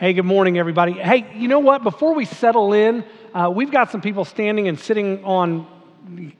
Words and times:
Hey, 0.00 0.14
good 0.14 0.24
morning, 0.24 0.56
everybody. 0.56 0.92
Hey, 0.92 1.30
you 1.34 1.46
know 1.46 1.58
what? 1.58 1.82
Before 1.82 2.14
we 2.14 2.24
settle 2.24 2.72
in, 2.72 3.04
uh, 3.34 3.52
we've 3.54 3.70
got 3.70 3.90
some 3.90 4.00
people 4.00 4.24
standing 4.24 4.66
and 4.66 4.80
sitting 4.80 5.22
on 5.26 5.66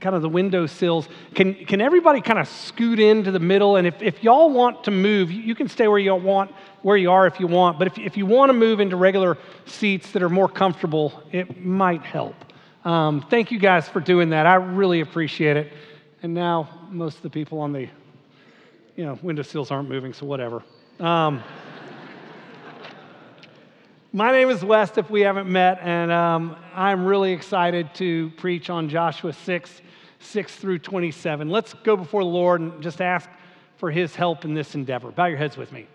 kind 0.00 0.16
of 0.16 0.22
the 0.22 0.30
window 0.30 0.64
sills. 0.64 1.06
Can, 1.34 1.66
can 1.66 1.82
everybody 1.82 2.22
kind 2.22 2.38
of 2.38 2.48
scoot 2.48 2.98
into 2.98 3.30
the 3.30 3.38
middle? 3.38 3.76
And 3.76 3.86
if, 3.86 4.00
if 4.00 4.24
y'all 4.24 4.48
want 4.48 4.84
to 4.84 4.90
move, 4.90 5.30
you 5.30 5.54
can 5.54 5.68
stay 5.68 5.88
where 5.88 5.98
you 5.98 6.14
want, 6.14 6.52
where 6.80 6.96
you 6.96 7.10
are 7.10 7.26
if 7.26 7.38
you 7.38 7.48
want. 7.48 7.78
But 7.78 7.88
if, 7.88 7.98
if 7.98 8.16
you 8.16 8.24
want 8.24 8.48
to 8.48 8.54
move 8.54 8.80
into 8.80 8.96
regular 8.96 9.36
seats 9.66 10.10
that 10.12 10.22
are 10.22 10.30
more 10.30 10.48
comfortable, 10.48 11.22
it 11.30 11.62
might 11.62 12.00
help. 12.00 12.36
Um, 12.86 13.26
thank 13.28 13.50
you 13.50 13.58
guys 13.58 13.86
for 13.86 14.00
doing 14.00 14.30
that. 14.30 14.46
I 14.46 14.54
really 14.54 15.02
appreciate 15.02 15.58
it. 15.58 15.70
And 16.22 16.32
now 16.32 16.88
most 16.88 17.18
of 17.18 17.22
the 17.22 17.30
people 17.30 17.60
on 17.60 17.74
the, 17.74 17.90
you 18.96 19.04
know, 19.04 19.18
window 19.20 19.42
sills 19.42 19.70
aren't 19.70 19.90
moving, 19.90 20.14
so 20.14 20.24
whatever. 20.24 20.62
Um, 20.98 21.42
my 24.12 24.32
name 24.32 24.50
is 24.50 24.64
West, 24.64 24.98
if 24.98 25.08
we 25.08 25.20
haven't 25.20 25.48
met, 25.48 25.78
and 25.82 26.10
um, 26.10 26.56
I'm 26.74 27.04
really 27.04 27.32
excited 27.32 27.94
to 27.94 28.30
preach 28.30 28.68
on 28.68 28.88
Joshua 28.88 29.32
6, 29.32 29.82
6 30.18 30.56
through 30.56 30.80
27. 30.80 31.48
Let's 31.48 31.74
go 31.74 31.96
before 31.96 32.24
the 32.24 32.28
Lord 32.28 32.60
and 32.60 32.82
just 32.82 33.00
ask 33.00 33.30
for 33.76 33.88
his 33.90 34.16
help 34.16 34.44
in 34.44 34.52
this 34.52 34.74
endeavor. 34.74 35.12
Bow 35.12 35.26
your 35.26 35.38
heads 35.38 35.56
with 35.56 35.70
me. 35.70 35.86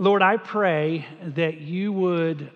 Lord, 0.00 0.22
I 0.22 0.38
pray 0.38 1.06
that 1.22 1.58
you 1.58 1.92
would 1.92 2.50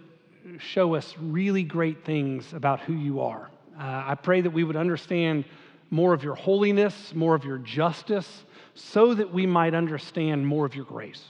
show 0.59 0.97
us 0.97 1.15
really 1.21 1.63
great 1.63 2.05
things 2.05 2.53
about 2.53 2.81
who 2.81 2.95
you 2.95 3.21
are. 3.21 3.49
Uh, 3.79 4.03
I 4.07 4.17
pray 4.17 4.41
that 4.41 4.51
we 4.51 4.65
would 4.65 4.77
understand 4.77 5.45
more 5.91 6.15
of 6.15 6.25
your 6.25 6.35
holiness, 6.35 7.15
more 7.15 7.37
of 7.37 7.45
your 7.45 7.59
justice, 7.59 8.45
so 8.75 9.15
that 9.15 9.33
we 9.33 9.47
might 9.47 9.75
understand 9.75 10.45
more 10.45 10.67
of 10.67 10.75
your 10.75 10.85
grace. 10.85 11.23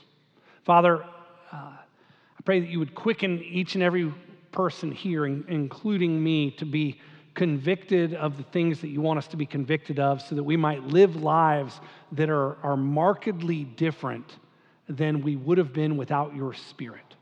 Father, 0.63 1.05
uh, 1.51 1.55
I 1.55 2.41
pray 2.45 2.59
that 2.59 2.69
you 2.69 2.79
would 2.79 2.95
quicken 2.95 3.39
each 3.43 3.75
and 3.75 3.83
every 3.83 4.13
person 4.51 4.91
here, 4.91 5.25
including 5.25 6.21
me, 6.23 6.51
to 6.51 6.65
be 6.65 6.99
convicted 7.33 8.13
of 8.15 8.37
the 8.37 8.43
things 8.43 8.81
that 8.81 8.89
you 8.89 9.01
want 9.01 9.17
us 9.17 9.27
to 9.27 9.37
be 9.37 9.45
convicted 9.45 9.99
of 9.99 10.21
so 10.21 10.35
that 10.35 10.43
we 10.43 10.57
might 10.57 10.83
live 10.83 11.15
lives 11.15 11.79
that 12.11 12.29
are, 12.29 12.57
are 12.63 12.77
markedly 12.77 13.63
different 13.63 14.37
than 14.87 15.21
we 15.21 15.35
would 15.35 15.57
have 15.57 15.71
been 15.71 15.95
without 15.97 16.35
your 16.35 16.53
spirit. 16.53 17.15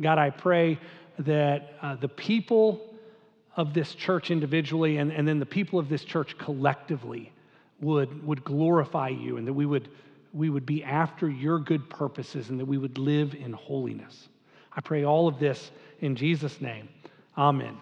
God, 0.00 0.18
I 0.18 0.30
pray 0.30 0.78
that 1.20 1.74
uh, 1.80 1.96
the 1.96 2.08
people 2.08 2.94
of 3.56 3.74
this 3.74 3.94
church 3.94 4.30
individually 4.30 4.98
and, 4.98 5.12
and 5.12 5.26
then 5.26 5.38
the 5.38 5.46
people 5.46 5.78
of 5.78 5.88
this 5.88 6.04
church 6.04 6.36
collectively 6.38 7.32
would, 7.80 8.26
would 8.26 8.44
glorify 8.44 9.08
you 9.08 9.36
and 9.36 9.46
that 9.46 9.52
we 9.52 9.66
would 9.66 9.88
we 10.32 10.50
would 10.50 10.66
be 10.66 10.84
after 10.84 11.28
your 11.28 11.58
good 11.58 11.88
purposes 11.88 12.50
and 12.50 12.60
that 12.60 12.66
we 12.66 12.78
would 12.78 12.98
live 12.98 13.34
in 13.34 13.52
holiness. 13.52 14.28
I 14.76 14.80
pray 14.80 15.04
all 15.04 15.28
of 15.28 15.38
this 15.38 15.70
in 16.00 16.16
Jesus' 16.16 16.60
name. 16.60 16.88
Amen. 17.36 17.76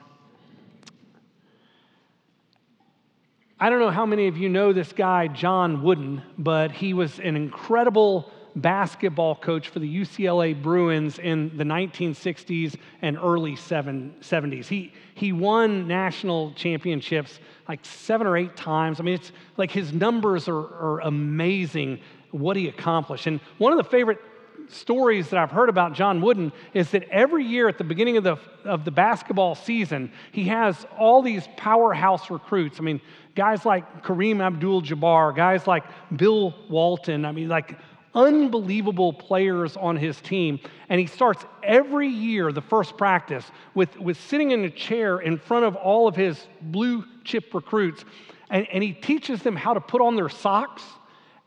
I 3.59 3.71
don't 3.71 3.81
know 3.81 3.91
how 3.91 4.05
many 4.05 4.29
of 4.29 4.37
you 4.37 4.51
know 4.51 4.73
this 4.73 4.93
guy, 4.93 5.29
John 5.29 5.83
Wooden, 5.83 6.23
but 6.37 6.73
he 6.73 6.93
was 6.93 7.19
an 7.21 7.37
incredible 7.37 8.31
basketball 8.57 9.35
coach 9.35 9.69
for 9.69 9.79
the 9.79 10.01
UCLA 10.01 10.61
Bruins 10.61 11.19
in 11.19 11.57
the 11.57 11.65
1960s 11.65 12.77
and 13.03 13.19
early 13.19 13.55
70s. 13.55 14.67
He, 14.67 14.93
he 15.15 15.33
won 15.33 15.87
national 15.87 16.53
championships 16.53 17.39
like 17.69 17.85
seven 17.85 18.27
or 18.27 18.37
eight 18.37 18.57
times. 18.57 18.99
I 18.99 19.03
mean, 19.03 19.15
it's 19.15 19.33
like 19.57 19.71
his 19.71 19.93
numbers 19.93 20.49
are, 20.49 20.59
are 20.59 21.01
amazing 21.01 22.01
what 22.39 22.57
he 22.57 22.69
accomplished. 22.69 23.27
And 23.27 23.41
one 23.59 23.73
of 23.73 23.79
the 23.79 23.85
favorite 23.85 24.21
stories 24.69 25.31
that 25.31 25.39
I've 25.39 25.51
heard 25.51 25.69
about 25.69 25.93
John 25.93 26.21
Wooden 26.21 26.53
is 26.75 26.91
that 26.91 27.05
every 27.11 27.45
year 27.45 27.69
at 27.69 27.79
the 27.79 27.85
beginning 27.85 28.17
of 28.17 28.25
the, 28.25 28.37
of 28.65 28.85
the 28.85 28.91
basketball 28.91 29.55
season, 29.55 30.11
he 30.33 30.45
has 30.45 30.87
all 30.99 31.23
these 31.23 31.49
powerhouse 31.57 32.31
recruits. 32.31 32.81
I 32.81 32.83
mean, 32.83 33.01
guys 33.35 33.65
like 33.65 34.05
Kareem 34.05 34.41
Abdul 34.41 34.83
Jabbar, 34.83 35.35
guys 35.35 35.67
like 35.67 35.85
Bill 36.15 36.55
Walton, 36.69 37.25
I 37.25 37.33
mean, 37.33 37.49
like 37.49 37.77
unbelievable 38.15 39.13
players 39.13 39.77
on 39.77 39.97
his 39.97 40.21
team. 40.21 40.59
And 40.89 40.99
he 40.99 41.07
starts 41.07 41.45
every 41.63 42.09
year, 42.09 42.51
the 42.51 42.63
first 42.63 42.97
practice, 42.97 43.45
with, 43.75 43.97
with 43.99 44.19
sitting 44.19 44.53
in 44.53 44.65
a 44.65 44.71
chair 44.71 45.19
in 45.19 45.39
front 45.39 45.67
of 45.67 45.77
all 45.77 46.09
of 46.09 46.17
his 46.17 46.47
blue 46.63 47.05
chip 47.25 47.53
recruits. 47.53 48.05
And, 48.49 48.67
and 48.73 48.83
he 48.83 48.93
teaches 48.93 49.43
them 49.43 49.55
how 49.55 49.75
to 49.75 49.81
put 49.81 50.01
on 50.01 50.17
their 50.17 50.31
socks 50.31 50.83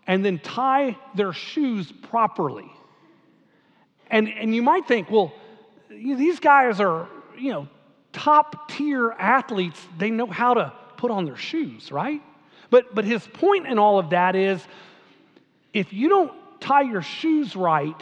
and 0.08 0.24
then 0.26 0.40
tie 0.40 0.98
their 1.16 1.34
shoes 1.34 1.92
properly. 1.92 2.72
And, 4.10 4.28
and 4.28 4.56
you 4.56 4.62
might 4.62 4.88
think, 4.88 5.10
well, 5.12 5.34
these 5.90 6.40
guys 6.40 6.80
are, 6.80 7.08
you 7.38 7.52
know, 7.52 7.68
top 8.12 8.70
tier 8.70 9.12
athletes. 9.12 9.80
They 9.98 10.10
know 10.10 10.26
how 10.26 10.56
to 10.56 10.74
put 10.98 11.12
on 11.12 11.26
their 11.26 11.38
shoes, 11.38 11.92
right? 11.92 12.22
But, 12.70 12.94
but 12.94 13.06
his 13.06 13.26
point 13.28 13.68
in 13.68 13.80
all 13.80 14.00
of 14.00 14.12
that 14.12 14.36
is 14.36 14.66
if 15.74 15.94
you 15.94 16.10
don't 16.10 16.31
tie 16.60 16.81
your 16.81 17.02
shoes 17.02 17.56
right, 17.56 17.96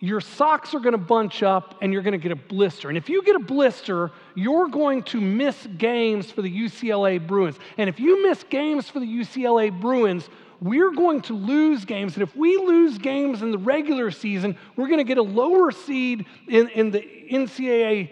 your 0.00 0.20
socks 0.20 0.74
are 0.74 0.80
going 0.80 0.92
to 0.92 0.98
bunch 0.98 1.42
up 1.44 1.76
and 1.80 1.92
you're 1.92 2.02
going 2.02 2.12
to 2.12 2.18
get 2.18 2.32
a 2.32 2.36
blister. 2.36 2.88
And 2.88 2.98
if 2.98 3.08
you 3.08 3.22
get 3.22 3.36
a 3.36 3.40
blister, 3.40 4.10
you're 4.34 4.66
going 4.66 5.04
to 5.04 5.20
miss 5.20 5.68
games 5.78 6.30
for 6.30 6.42
the 6.42 6.50
UCLA 6.50 7.24
Bruins. 7.24 7.56
And 7.78 7.88
if 7.88 8.00
you 8.00 8.22
miss 8.22 8.42
games 8.42 8.88
for 8.88 8.98
the 8.98 9.06
UCLA 9.06 9.80
Bruins, 9.80 10.28
we're 10.62 10.92
going 10.92 11.22
to 11.22 11.34
lose 11.34 11.84
games. 11.84 12.14
And 12.14 12.22
if 12.22 12.36
we 12.36 12.56
lose 12.56 12.96
games 12.96 13.42
in 13.42 13.50
the 13.50 13.58
regular 13.58 14.12
season, 14.12 14.56
we're 14.76 14.86
going 14.86 14.98
to 14.98 15.04
get 15.04 15.18
a 15.18 15.22
lower 15.22 15.72
seed 15.72 16.24
in, 16.46 16.68
in 16.68 16.92
the 16.92 17.00
NCAA 17.00 18.10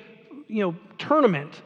you 0.48 0.62
know, 0.62 0.74
tournament. 0.98 1.62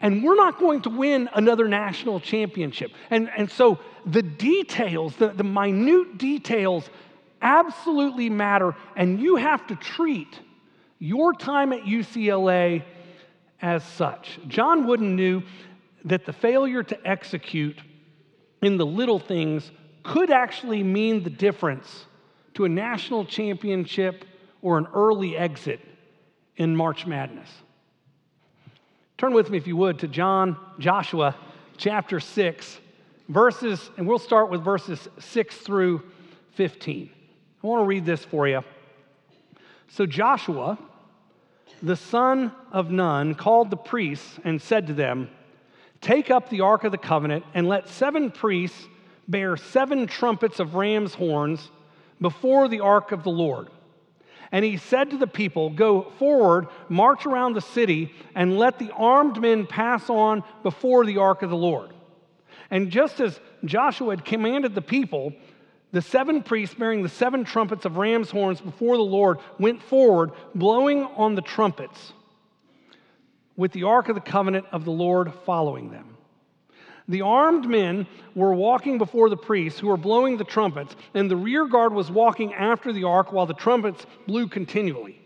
And 0.00 0.22
we're 0.22 0.36
not 0.36 0.60
going 0.60 0.82
to 0.82 0.90
win 0.90 1.28
another 1.34 1.66
national 1.66 2.20
championship. 2.20 2.92
And, 3.10 3.28
and 3.36 3.50
so 3.50 3.80
the 4.06 4.22
details, 4.22 5.16
the, 5.16 5.30
the 5.30 5.42
minute 5.42 6.18
details, 6.18 6.88
absolutely 7.42 8.30
matter. 8.30 8.76
And 8.94 9.20
you 9.20 9.36
have 9.36 9.66
to 9.66 9.74
treat 9.74 10.38
your 11.00 11.32
time 11.32 11.72
at 11.72 11.82
UCLA 11.82 12.84
as 13.60 13.82
such. 13.82 14.38
John 14.46 14.86
Wooden 14.86 15.16
knew 15.16 15.42
that 16.04 16.26
the 16.26 16.32
failure 16.32 16.84
to 16.84 17.08
execute 17.08 17.80
in 18.62 18.76
the 18.76 18.86
little 18.86 19.18
things 19.18 19.72
could 20.08 20.30
actually 20.30 20.82
mean 20.82 21.22
the 21.22 21.30
difference 21.30 22.06
to 22.54 22.64
a 22.64 22.68
national 22.68 23.26
championship 23.26 24.24
or 24.62 24.78
an 24.78 24.88
early 24.94 25.36
exit 25.36 25.80
in 26.56 26.74
March 26.74 27.06
Madness. 27.06 27.50
Turn 29.18 29.34
with 29.34 29.50
me, 29.50 29.58
if 29.58 29.66
you 29.66 29.76
would, 29.76 29.98
to 29.98 30.08
John, 30.08 30.56
Joshua 30.78 31.36
chapter 31.76 32.20
6, 32.20 32.78
verses, 33.28 33.90
and 33.98 34.08
we'll 34.08 34.18
start 34.18 34.48
with 34.48 34.64
verses 34.64 35.08
6 35.18 35.56
through 35.58 36.02
15. 36.54 37.10
I 37.62 37.66
want 37.66 37.82
to 37.82 37.86
read 37.86 38.06
this 38.06 38.24
for 38.24 38.48
you. 38.48 38.62
So 39.88 40.06
Joshua, 40.06 40.78
the 41.82 41.96
son 41.96 42.52
of 42.72 42.90
Nun, 42.90 43.34
called 43.34 43.68
the 43.68 43.76
priests 43.76 44.40
and 44.42 44.62
said 44.62 44.86
to 44.86 44.94
them, 44.94 45.28
Take 46.00 46.30
up 46.30 46.48
the 46.48 46.62
ark 46.62 46.84
of 46.84 46.92
the 46.92 46.98
covenant 46.98 47.44
and 47.52 47.68
let 47.68 47.88
seven 47.88 48.30
priests 48.30 48.88
bear 49.28 49.56
seven 49.56 50.06
trumpets 50.06 50.58
of 50.58 50.74
ram's 50.74 51.14
horns 51.14 51.70
before 52.20 52.68
the 52.68 52.80
ark 52.80 53.12
of 53.12 53.22
the 53.22 53.30
Lord. 53.30 53.68
And 54.50 54.64
he 54.64 54.78
said 54.78 55.10
to 55.10 55.18
the 55.18 55.26
people, 55.26 55.70
Go 55.70 56.10
forward, 56.18 56.68
march 56.88 57.26
around 57.26 57.52
the 57.52 57.60
city, 57.60 58.14
and 58.34 58.58
let 58.58 58.78
the 58.78 58.90
armed 58.92 59.40
men 59.40 59.66
pass 59.66 60.08
on 60.08 60.42
before 60.62 61.04
the 61.04 61.18
ark 61.18 61.42
of 61.42 61.50
the 61.50 61.56
Lord. 61.56 61.92
And 62.70 62.90
just 62.90 63.20
as 63.20 63.38
Joshua 63.64 64.10
had 64.10 64.24
commanded 64.24 64.74
the 64.74 64.82
people, 64.82 65.34
the 65.92 66.02
seven 66.02 66.42
priests 66.42 66.74
bearing 66.74 67.02
the 67.02 67.08
seven 67.08 67.44
trumpets 67.44 67.84
of 67.84 67.96
ram's 67.96 68.30
horns 68.30 68.60
before 68.60 68.96
the 68.96 69.02
Lord 69.02 69.38
went 69.58 69.82
forward, 69.82 70.32
blowing 70.54 71.04
on 71.04 71.34
the 71.34 71.42
trumpets, 71.42 72.12
with 73.56 73.72
the 73.72 73.84
ark 73.84 74.08
of 74.08 74.14
the 74.14 74.20
covenant 74.20 74.66
of 74.70 74.84
the 74.84 74.90
Lord 74.90 75.32
following 75.44 75.90
them. 75.90 76.17
The 77.08 77.22
armed 77.22 77.66
men 77.66 78.06
were 78.34 78.52
walking 78.52 78.98
before 78.98 79.30
the 79.30 79.36
priests 79.36 79.80
who 79.80 79.88
were 79.88 79.96
blowing 79.96 80.36
the 80.36 80.44
trumpets, 80.44 80.94
and 81.14 81.30
the 81.30 81.36
rear 81.36 81.66
guard 81.66 81.94
was 81.94 82.10
walking 82.10 82.52
after 82.52 82.92
the 82.92 83.04
ark 83.04 83.32
while 83.32 83.46
the 83.46 83.54
trumpets 83.54 84.04
blew 84.26 84.46
continually. 84.46 85.20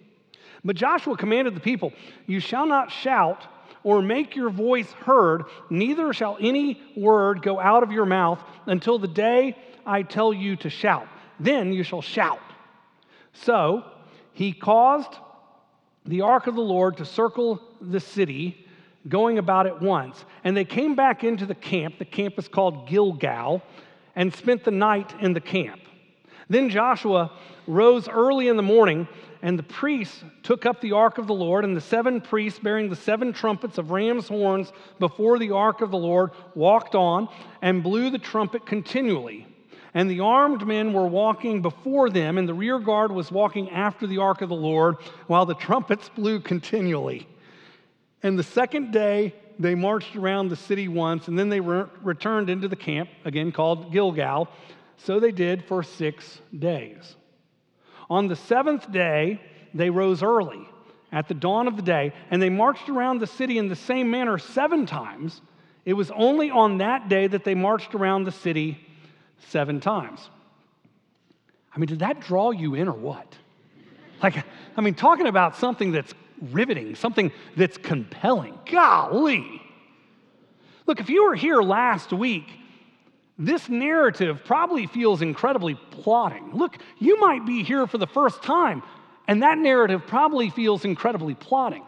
But 0.65 0.77
Joshua 0.77 1.17
commanded 1.17 1.57
the 1.57 1.61
people, 1.61 1.93
You 2.27 2.39
shall 2.39 2.67
not 2.67 2.93
shout 2.93 3.47
or 3.83 4.01
make 4.01 4.37
your 4.37 4.51
voice 4.51 4.93
heard, 4.93 5.43
neither 5.71 6.13
shall 6.13 6.37
any 6.41 6.81
word 6.97 7.43
go 7.43 7.59
out 7.59 7.83
of 7.83 7.91
your 7.91 8.07
mouth 8.07 8.43
until 8.67 8.99
the 8.99 9.09
day 9.09 9.57
I 9.85 10.03
tell 10.03 10.33
you 10.33 10.55
to 10.57 10.71
shout. 10.71 11.09
Then 11.41 11.73
you 11.73 11.83
shall 11.83 12.03
shout. 12.03 12.41
So 13.33 13.85
he 14.33 14.53
caused 14.53 15.13
the 16.05 16.21
ark 16.21 16.47
of 16.47 16.55
the 16.55 16.61
Lord 16.61 16.99
to 16.99 17.05
circle 17.05 17.61
the 17.81 17.99
city 17.99 18.62
going 19.09 19.39
about 19.39 19.67
it 19.67 19.81
once. 19.81 20.25
And 20.45 20.57
they 20.57 20.65
came 20.65 20.95
back 20.95 21.25
into 21.25 21.47
the 21.47 21.55
camp. 21.55 21.99
The 21.99 22.05
camp 22.05 22.39
is 22.39 22.49
called 22.49 22.89
Gilgal 22.89 23.63
and 24.15 24.35
spent 24.35 24.65
the 24.65 24.71
night 24.71 25.15
in 25.21 25.33
the 25.33 25.41
camp. 25.41 25.81
Then 26.49 26.69
Joshua 26.69 27.33
rose 27.67 28.09
early 28.09 28.49
in 28.49 28.57
the 28.57 28.63
morning, 28.63 29.09
and 29.41 29.59
the 29.59 29.63
priests 29.63 30.23
took 30.43 30.67
up 30.67 30.81
the 30.81 30.93
ark 30.93 31.19
of 31.19 31.27
the 31.27 31.35
Lord, 31.35 31.65
and 31.65 31.77
the 31.77 31.81
seven 31.81 32.21
priests 32.21 32.59
bearing 32.59 32.91
the 32.91 32.97
seven 32.97 33.33
trumpets 33.33 33.79
of 33.79 33.91
ram's 33.91 34.29
horns 34.29 34.73
before 34.99 35.39
the 35.39 35.53
ark 35.53 35.81
of 35.81 35.91
the 35.91 35.99
Lord 35.99 36.31
walked 36.55 36.95
on 36.95 37.29
and 37.63 37.83
blew 37.83 38.11
the 38.11 38.19
trumpet 38.19 38.67
continually. 38.67 39.47
And 39.95 40.11
the 40.11 40.21
armed 40.21 40.67
men 40.67 40.93
were 40.93 41.07
walking 41.07 41.63
before 41.63 42.09
them, 42.09 42.39
and 42.39 42.49
the 42.49 42.55
rear 42.55 42.79
guard 42.79 43.13
was 43.13 43.31
walking 43.31 43.71
after 43.71 44.07
the 44.07 44.19
ark 44.19 44.43
of 44.43 44.49
the 44.49 44.55
Lord, 44.55 44.97
while 45.27 45.47
the 45.47 45.55
trumpets 45.55 46.09
blew 46.09 46.41
continually. 46.41 47.27
And 48.23 48.39
the 48.39 48.45
second 48.45 48.93
day, 48.93 49.35
they 49.59 49.75
marched 49.75 50.17
around 50.17 50.49
the 50.49 50.57
city 50.57 50.89
once, 50.89 51.29
and 51.29 51.39
then 51.39 51.49
they 51.49 51.61
re- 51.61 51.87
returned 52.03 52.51
into 52.51 52.69
the 52.69 52.77
camp, 52.77 53.11
again 53.25 53.53
called 53.53 53.93
Gilgal. 53.93 54.49
So 54.99 55.19
they 55.19 55.33
did 55.33 55.65
for 55.65 55.83
six 55.83 56.41
days. 56.57 57.17
On 58.09 58.29
the 58.29 58.37
seventh 58.37 58.91
day, 58.93 59.41
they 59.75 59.91
rose 59.91 60.23
early 60.23 60.69
at 61.11 61.29
the 61.29 61.35
dawn 61.35 61.67
of 61.67 61.77
the 61.77 61.83
day, 61.83 62.13
and 62.31 62.41
they 62.41 62.49
marched 62.49 62.89
around 62.89 63.19
the 63.19 63.27
city 63.27 63.59
in 63.59 63.69
the 63.69 63.77
same 63.77 64.11
manner 64.11 64.39
seven 64.39 64.87
times. 64.87 65.41
It 65.85 65.95
was 65.95 66.11
only 66.13 66.51
on 66.51 66.79
that 66.79 67.09
day 67.09 67.27
that 67.27 67.45
they 67.45 67.55
marched 67.55 67.95
around 67.95 68.25
the 68.25 68.33
city 68.33 68.79
seven 69.49 69.81
times. 69.81 70.31
I 71.75 71.79
mean, 71.79 71.89
did 71.89 72.01
that 72.01 72.21
draw 72.21 72.51
you 72.51 72.75
in 72.75 72.89
or 72.89 72.93
what? 72.93 73.37
Like, 74.23 74.45
I 74.77 74.81
mean, 74.81 74.95
talking 74.95 75.27
about 75.27 75.57
something 75.57 75.93
that's 75.93 76.15
riveting, 76.51 76.95
something 76.95 77.31
that's 77.57 77.79
compelling. 77.79 78.59
Golly. 78.71 79.63
Look, 80.87 81.01
if 81.01 81.09
you 81.09 81.25
were 81.25 81.35
here 81.35 81.63
last 81.63 82.13
week, 82.13 82.49
this 83.39 83.69
narrative 83.69 84.43
probably 84.45 84.87
feels 84.87 85.23
incredibly 85.23 85.75
plotting. 85.91 86.51
Look, 86.53 86.77
you 86.99 87.19
might 87.21 87.47
be 87.47 87.63
here 87.63 87.87
for 87.87 87.99
the 87.99 88.07
first 88.07 88.43
time, 88.43 88.83
and 89.27 89.43
that 89.43 89.59
narrative 89.59 90.07
probably 90.07 90.51
feels 90.51 90.85
incredibly 90.85 91.35
plotting. 91.35 91.85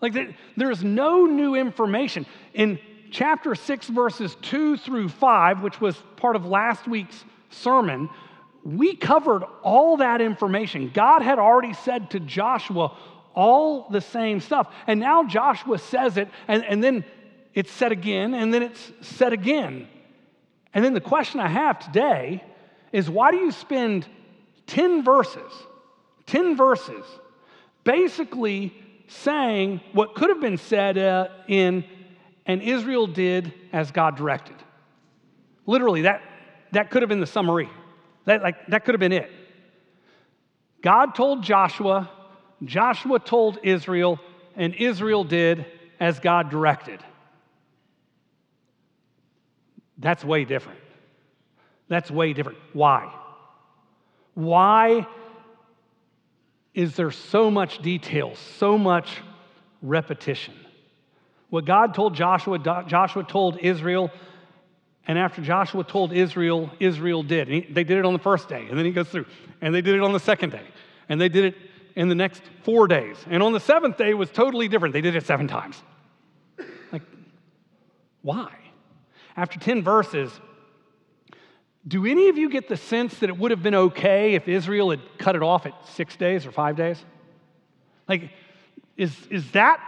Like 0.00 0.14
there's 0.56 0.82
no 0.82 1.26
new 1.26 1.54
information. 1.54 2.26
In 2.54 2.78
chapter 3.10 3.54
6, 3.54 3.86
verses 3.88 4.36
2 4.42 4.76
through 4.78 5.10
5, 5.10 5.62
which 5.62 5.80
was 5.80 5.96
part 6.16 6.34
of 6.34 6.44
last 6.46 6.88
week's 6.88 7.24
sermon, 7.50 8.08
we 8.64 8.96
covered 8.96 9.44
all 9.62 9.98
that 9.98 10.20
information. 10.20 10.90
God 10.92 11.22
had 11.22 11.38
already 11.38 11.74
said 11.74 12.10
to 12.10 12.20
Joshua 12.20 12.96
all 13.34 13.88
the 13.90 14.00
same 14.00 14.40
stuff. 14.40 14.72
And 14.86 15.00
now 15.00 15.24
Joshua 15.24 15.78
says 15.78 16.16
it, 16.16 16.28
and, 16.48 16.64
and 16.64 16.82
then 16.82 17.04
it's 17.54 17.70
said 17.70 17.92
again, 17.92 18.34
and 18.34 18.52
then 18.52 18.62
it's 18.62 18.92
said 19.00 19.32
again. 19.32 19.88
And 20.74 20.84
then 20.84 20.94
the 20.94 21.00
question 21.00 21.40
I 21.40 21.48
have 21.48 21.78
today 21.78 22.42
is 22.92 23.08
why 23.10 23.30
do 23.30 23.38
you 23.38 23.52
spend 23.52 24.06
10 24.66 25.04
verses, 25.04 25.52
10 26.26 26.56
verses, 26.56 27.04
basically 27.84 28.74
saying 29.08 29.80
what 29.92 30.14
could 30.14 30.30
have 30.30 30.40
been 30.40 30.56
said 30.56 30.96
uh, 30.96 31.28
in, 31.48 31.84
and 32.46 32.62
Israel 32.62 33.06
did 33.06 33.52
as 33.72 33.90
God 33.90 34.16
directed? 34.16 34.56
Literally, 35.66 36.02
that, 36.02 36.22
that 36.72 36.90
could 36.90 37.02
have 37.02 37.08
been 37.08 37.20
the 37.20 37.26
summary. 37.26 37.68
That, 38.24 38.42
like, 38.42 38.66
that 38.68 38.84
could 38.84 38.94
have 38.94 39.00
been 39.00 39.12
it. 39.12 39.30
God 40.82 41.14
told 41.14 41.42
Joshua, 41.42 42.10
Joshua 42.64 43.18
told 43.18 43.58
Israel, 43.62 44.20
and 44.56 44.74
Israel 44.74 45.24
did 45.24 45.66
as 45.98 46.20
God 46.20 46.50
directed. 46.50 47.00
That's 49.98 50.24
way 50.24 50.44
different. 50.44 50.80
That's 51.88 52.10
way 52.10 52.32
different. 52.32 52.58
Why? 52.72 53.12
Why 54.34 55.06
is 56.74 56.96
there 56.96 57.10
so 57.10 57.50
much 57.50 57.82
detail, 57.82 58.34
so 58.58 58.78
much 58.78 59.18
repetition? 59.82 60.54
What 61.50 61.66
God 61.66 61.94
told 61.94 62.14
Joshua, 62.14 62.58
Joshua 62.58 63.24
told 63.24 63.58
Israel, 63.58 64.10
and 65.06 65.18
after 65.18 65.42
Joshua 65.42 65.84
told 65.84 66.12
Israel, 66.12 66.70
Israel 66.80 67.22
did. 67.22 67.48
He, 67.48 67.60
they 67.60 67.84
did 67.84 67.98
it 67.98 68.04
on 68.06 68.12
the 68.12 68.18
first 68.18 68.48
day, 68.48 68.66
and 68.68 68.78
then 68.78 68.86
he 68.86 68.92
goes 68.92 69.08
through, 69.08 69.26
and 69.60 69.74
they 69.74 69.82
did 69.82 69.94
it 69.94 70.00
on 70.00 70.12
the 70.12 70.20
second 70.20 70.50
day, 70.50 70.66
and 71.08 71.20
they 71.20 71.28
did 71.28 71.44
it 71.44 71.56
in 71.94 72.08
the 72.08 72.14
next 72.14 72.42
four 72.62 72.86
days. 72.86 73.16
And 73.28 73.42
on 73.42 73.52
the 73.52 73.60
seventh 73.60 73.96
day 73.96 74.14
was 74.14 74.30
totally 74.30 74.68
different. 74.68 74.92
They 74.92 75.00
did 75.00 75.16
it 75.16 75.26
seven 75.26 75.48
times. 75.48 75.82
Like, 76.90 77.02
why? 78.22 78.52
After 79.36 79.58
10 79.58 79.82
verses, 79.82 80.30
do 81.86 82.06
any 82.06 82.28
of 82.28 82.38
you 82.38 82.48
get 82.48 82.68
the 82.68 82.76
sense 82.76 83.18
that 83.18 83.28
it 83.28 83.36
would 83.36 83.50
have 83.50 83.62
been 83.62 83.74
okay 83.74 84.34
if 84.34 84.48
Israel 84.48 84.90
had 84.90 85.00
cut 85.18 85.36
it 85.36 85.42
off 85.42 85.66
at 85.66 85.74
six 85.88 86.16
days 86.16 86.46
or 86.46 86.52
five 86.52 86.76
days? 86.76 87.02
Like, 88.08 88.30
is, 88.96 89.14
is 89.30 89.50
that 89.52 89.80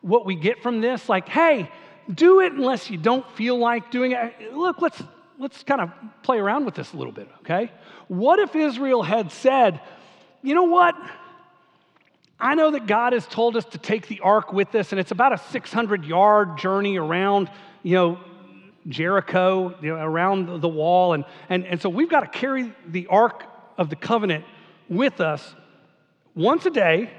what 0.00 0.26
we 0.26 0.34
get 0.34 0.62
from 0.62 0.80
this? 0.80 1.08
Like, 1.08 1.28
hey, 1.28 1.70
do 2.12 2.40
it 2.40 2.52
unless 2.52 2.90
you 2.90 2.96
don't 2.96 3.28
feel 3.32 3.58
like 3.58 3.90
doing 3.90 4.12
it. 4.12 4.54
Look, 4.54 4.80
let's, 4.80 5.02
let's 5.38 5.62
kind 5.62 5.80
of 5.80 5.90
play 6.22 6.38
around 6.38 6.64
with 6.64 6.74
this 6.74 6.92
a 6.92 6.96
little 6.96 7.12
bit, 7.12 7.28
okay? 7.40 7.70
What 8.08 8.38
if 8.38 8.54
Israel 8.54 9.02
had 9.02 9.30
said, 9.30 9.80
you 10.42 10.54
know 10.54 10.64
what? 10.64 10.94
I 12.38 12.54
know 12.54 12.70
that 12.72 12.86
God 12.86 13.12
has 13.12 13.26
told 13.26 13.56
us 13.56 13.64
to 13.66 13.78
take 13.78 14.08
the 14.08 14.20
ark 14.20 14.52
with 14.52 14.74
us, 14.74 14.92
and 14.92 15.00
it's 15.00 15.10
about 15.10 15.32
a 15.32 15.38
600 15.38 16.04
yard 16.04 16.58
journey 16.58 16.98
around, 16.98 17.50
you 17.82 17.94
know, 17.94 18.20
Jericho, 18.88 19.74
you 19.80 19.94
know, 19.94 19.96
around 19.96 20.60
the 20.60 20.68
wall. 20.68 21.12
And, 21.14 21.24
and, 21.48 21.66
and 21.66 21.80
so 21.80 21.88
we've 21.88 22.08
got 22.08 22.20
to 22.20 22.38
carry 22.38 22.72
the 22.86 23.06
ark 23.08 23.44
of 23.78 23.90
the 23.90 23.96
covenant 23.96 24.44
with 24.88 25.20
us 25.20 25.54
once 26.34 26.66
a 26.66 26.70
day, 26.70 27.10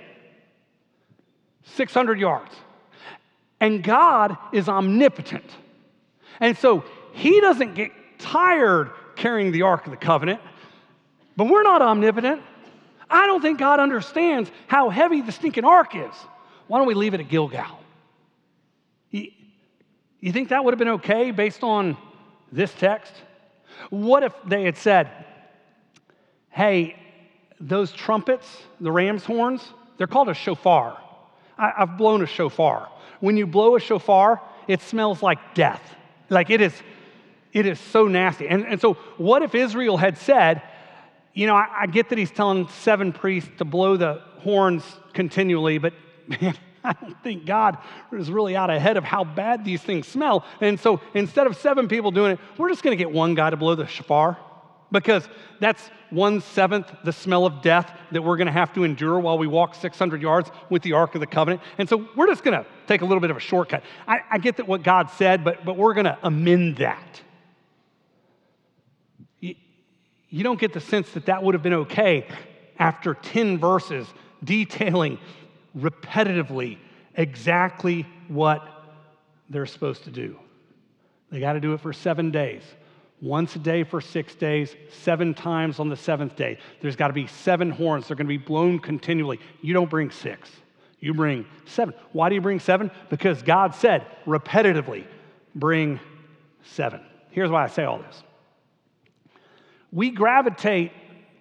600 1.75 2.19
yards. 2.19 2.55
And 3.59 3.83
God 3.83 4.37
is 4.53 4.69
omnipotent. 4.69 5.49
And 6.39 6.57
so 6.57 6.85
he 7.13 7.41
doesn't 7.41 7.73
get 7.73 7.91
tired 8.19 8.91
carrying 9.15 9.51
the 9.51 9.63
ark 9.63 9.85
of 9.85 9.91
the 9.91 9.97
covenant, 9.97 10.39
but 11.35 11.45
we're 11.45 11.63
not 11.63 11.81
omnipotent. 11.81 12.41
I 13.09 13.25
don't 13.27 13.41
think 13.41 13.59
God 13.59 13.79
understands 13.79 14.51
how 14.67 14.89
heavy 14.89 15.21
the 15.21 15.31
stinking 15.31 15.65
ark 15.65 15.95
is. 15.95 16.13
Why 16.67 16.79
don't 16.79 16.87
we 16.87 16.93
leave 16.93 17.13
it 17.13 17.21
at 17.21 17.29
Gilgal? 17.29 17.79
You 20.19 20.31
think 20.31 20.49
that 20.49 20.63
would 20.63 20.73
have 20.73 20.79
been 20.79 20.89
okay 20.89 21.31
based 21.31 21.63
on 21.63 21.95
this 22.51 22.73
text? 22.73 23.13
What 23.89 24.23
if 24.23 24.33
they 24.45 24.63
had 24.63 24.77
said, 24.77 25.09
hey, 26.49 26.95
those 27.59 27.91
trumpets, 27.91 28.47
the 28.79 28.91
ram's 28.91 29.23
horns, 29.23 29.61
they're 29.97 30.07
called 30.07 30.29
a 30.29 30.33
shofar. 30.33 30.97
I, 31.57 31.71
have 31.77 31.97
blown 31.97 32.21
a 32.21 32.27
shofar. 32.27 32.89
When 33.19 33.37
you 33.37 33.47
blow 33.47 33.75
a 33.75 33.79
shofar, 33.79 34.41
it 34.67 34.81
smells 34.81 35.23
like 35.23 35.55
death. 35.55 35.81
Like 36.29 36.49
it 36.49 36.61
is, 36.61 36.73
it 37.53 37.65
is 37.65 37.79
so 37.79 38.07
nasty. 38.07 38.47
And, 38.47 38.65
and 38.65 38.79
so, 38.81 38.93
what 39.17 39.41
if 39.41 39.55
Israel 39.55 39.97
had 39.97 40.17
said, 40.17 40.61
you 41.37 41.45
know, 41.45 41.55
I, 41.55 41.67
I 41.81 41.85
get 41.85 42.09
that 42.09 42.17
he's 42.17 42.31
telling 42.31 42.67
seven 42.67 43.13
priests 43.13 43.51
to 43.59 43.65
blow 43.65 43.95
the 43.95 44.21
horns 44.39 44.83
continually, 45.13 45.77
but 45.77 45.93
man, 46.27 46.55
I 46.83 46.93
don't 46.93 47.21
think 47.21 47.45
God 47.45 47.77
is 48.11 48.31
really 48.31 48.55
out 48.55 48.71
ahead 48.71 48.97
of 48.97 49.03
how 49.03 49.23
bad 49.23 49.63
these 49.63 49.81
things 49.81 50.07
smell. 50.07 50.43
And 50.61 50.79
so 50.79 50.99
instead 51.13 51.45
of 51.45 51.55
seven 51.55 51.87
people 51.87 52.09
doing 52.09 52.31
it, 52.31 52.39
we're 52.57 52.69
just 52.69 52.81
going 52.81 52.97
to 52.97 53.01
get 53.01 53.11
one 53.11 53.35
guy 53.35 53.51
to 53.51 53.55
blow 53.55 53.75
the 53.75 53.85
shofar 53.85 54.37
because 54.91 55.29
that's 55.59 55.91
one 56.09 56.41
seventh 56.41 56.91
the 57.03 57.13
smell 57.13 57.45
of 57.45 57.61
death 57.61 57.91
that 58.13 58.23
we're 58.23 58.37
going 58.37 58.47
to 58.47 58.53
have 58.53 58.73
to 58.73 58.83
endure 58.83 59.19
while 59.19 59.37
we 59.37 59.45
walk 59.45 59.75
600 59.75 60.19
yards 60.21 60.49
with 60.71 60.81
the 60.81 60.93
Ark 60.93 61.13
of 61.13 61.21
the 61.21 61.27
Covenant. 61.27 61.61
And 61.77 61.87
so 61.87 62.07
we're 62.15 62.27
just 62.27 62.43
going 62.43 62.57
to 62.57 62.67
take 62.87 63.01
a 63.01 63.05
little 63.05 63.21
bit 63.21 63.29
of 63.29 63.37
a 63.37 63.41
shortcut. 63.41 63.83
I, 64.07 64.21
I 64.31 64.37
get 64.39 64.57
that 64.57 64.67
what 64.67 64.81
God 64.81 65.11
said, 65.11 65.43
but, 65.43 65.63
but 65.65 65.77
we're 65.77 65.93
going 65.93 66.05
to 66.05 66.17
amend 66.23 66.77
that. 66.77 67.21
You, 69.39 69.53
you 70.29 70.43
don't 70.43 70.59
get 70.59 70.73
the 70.73 70.81
sense 70.81 71.09
that 71.11 71.27
that 71.27 71.43
would 71.43 71.53
have 71.53 71.63
been 71.63 71.73
okay 71.73 72.27
after 72.79 73.13
10 73.13 73.57
verses 73.57 74.07
detailing 74.43 75.17
repetitively 75.77 76.77
exactly 77.15 78.05
what 78.27 78.67
they're 79.49 79.65
supposed 79.65 80.03
to 80.03 80.11
do. 80.11 80.37
They 81.31 81.39
got 81.39 81.53
to 81.53 81.59
do 81.59 81.73
it 81.73 81.81
for 81.81 81.93
seven 81.93 82.31
days. 82.31 82.61
Once 83.19 83.55
a 83.55 83.59
day 83.59 83.83
for 83.83 83.99
six 83.99 84.35
days, 84.35 84.75
seven 85.01 85.33
times 85.33 85.79
on 85.79 85.89
the 85.89 85.95
seventh 85.95 86.35
day. 86.35 86.59
There's 86.81 86.95
got 86.95 87.07
to 87.07 87.13
be 87.13 87.25
seven 87.25 87.71
horns. 87.71 88.07
They're 88.07 88.15
going 88.15 88.27
to 88.27 88.37
be 88.37 88.37
blown 88.37 88.79
continually. 88.79 89.39
You 89.61 89.73
don't 89.73 89.89
bring 89.89 90.11
six, 90.11 90.49
you 90.99 91.13
bring 91.13 91.45
seven. 91.65 91.95
Why 92.11 92.29
do 92.29 92.35
you 92.35 92.41
bring 92.41 92.59
seven? 92.59 92.91
Because 93.09 93.41
God 93.41 93.73
said 93.73 94.05
repetitively, 94.25 95.05
bring 95.55 95.99
seven. 96.63 97.01
Here's 97.31 97.49
why 97.49 97.63
I 97.63 97.67
say 97.67 97.85
all 97.85 97.99
this 97.99 98.23
we 99.91 100.09
gravitate 100.09 100.91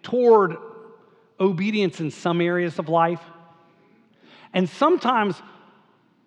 toward 0.02 0.56
obedience 1.38 2.00
in 2.00 2.10
some 2.10 2.40
areas 2.40 2.78
of 2.78 2.88
life 2.88 3.20
and 4.52 4.68
sometimes 4.68 5.36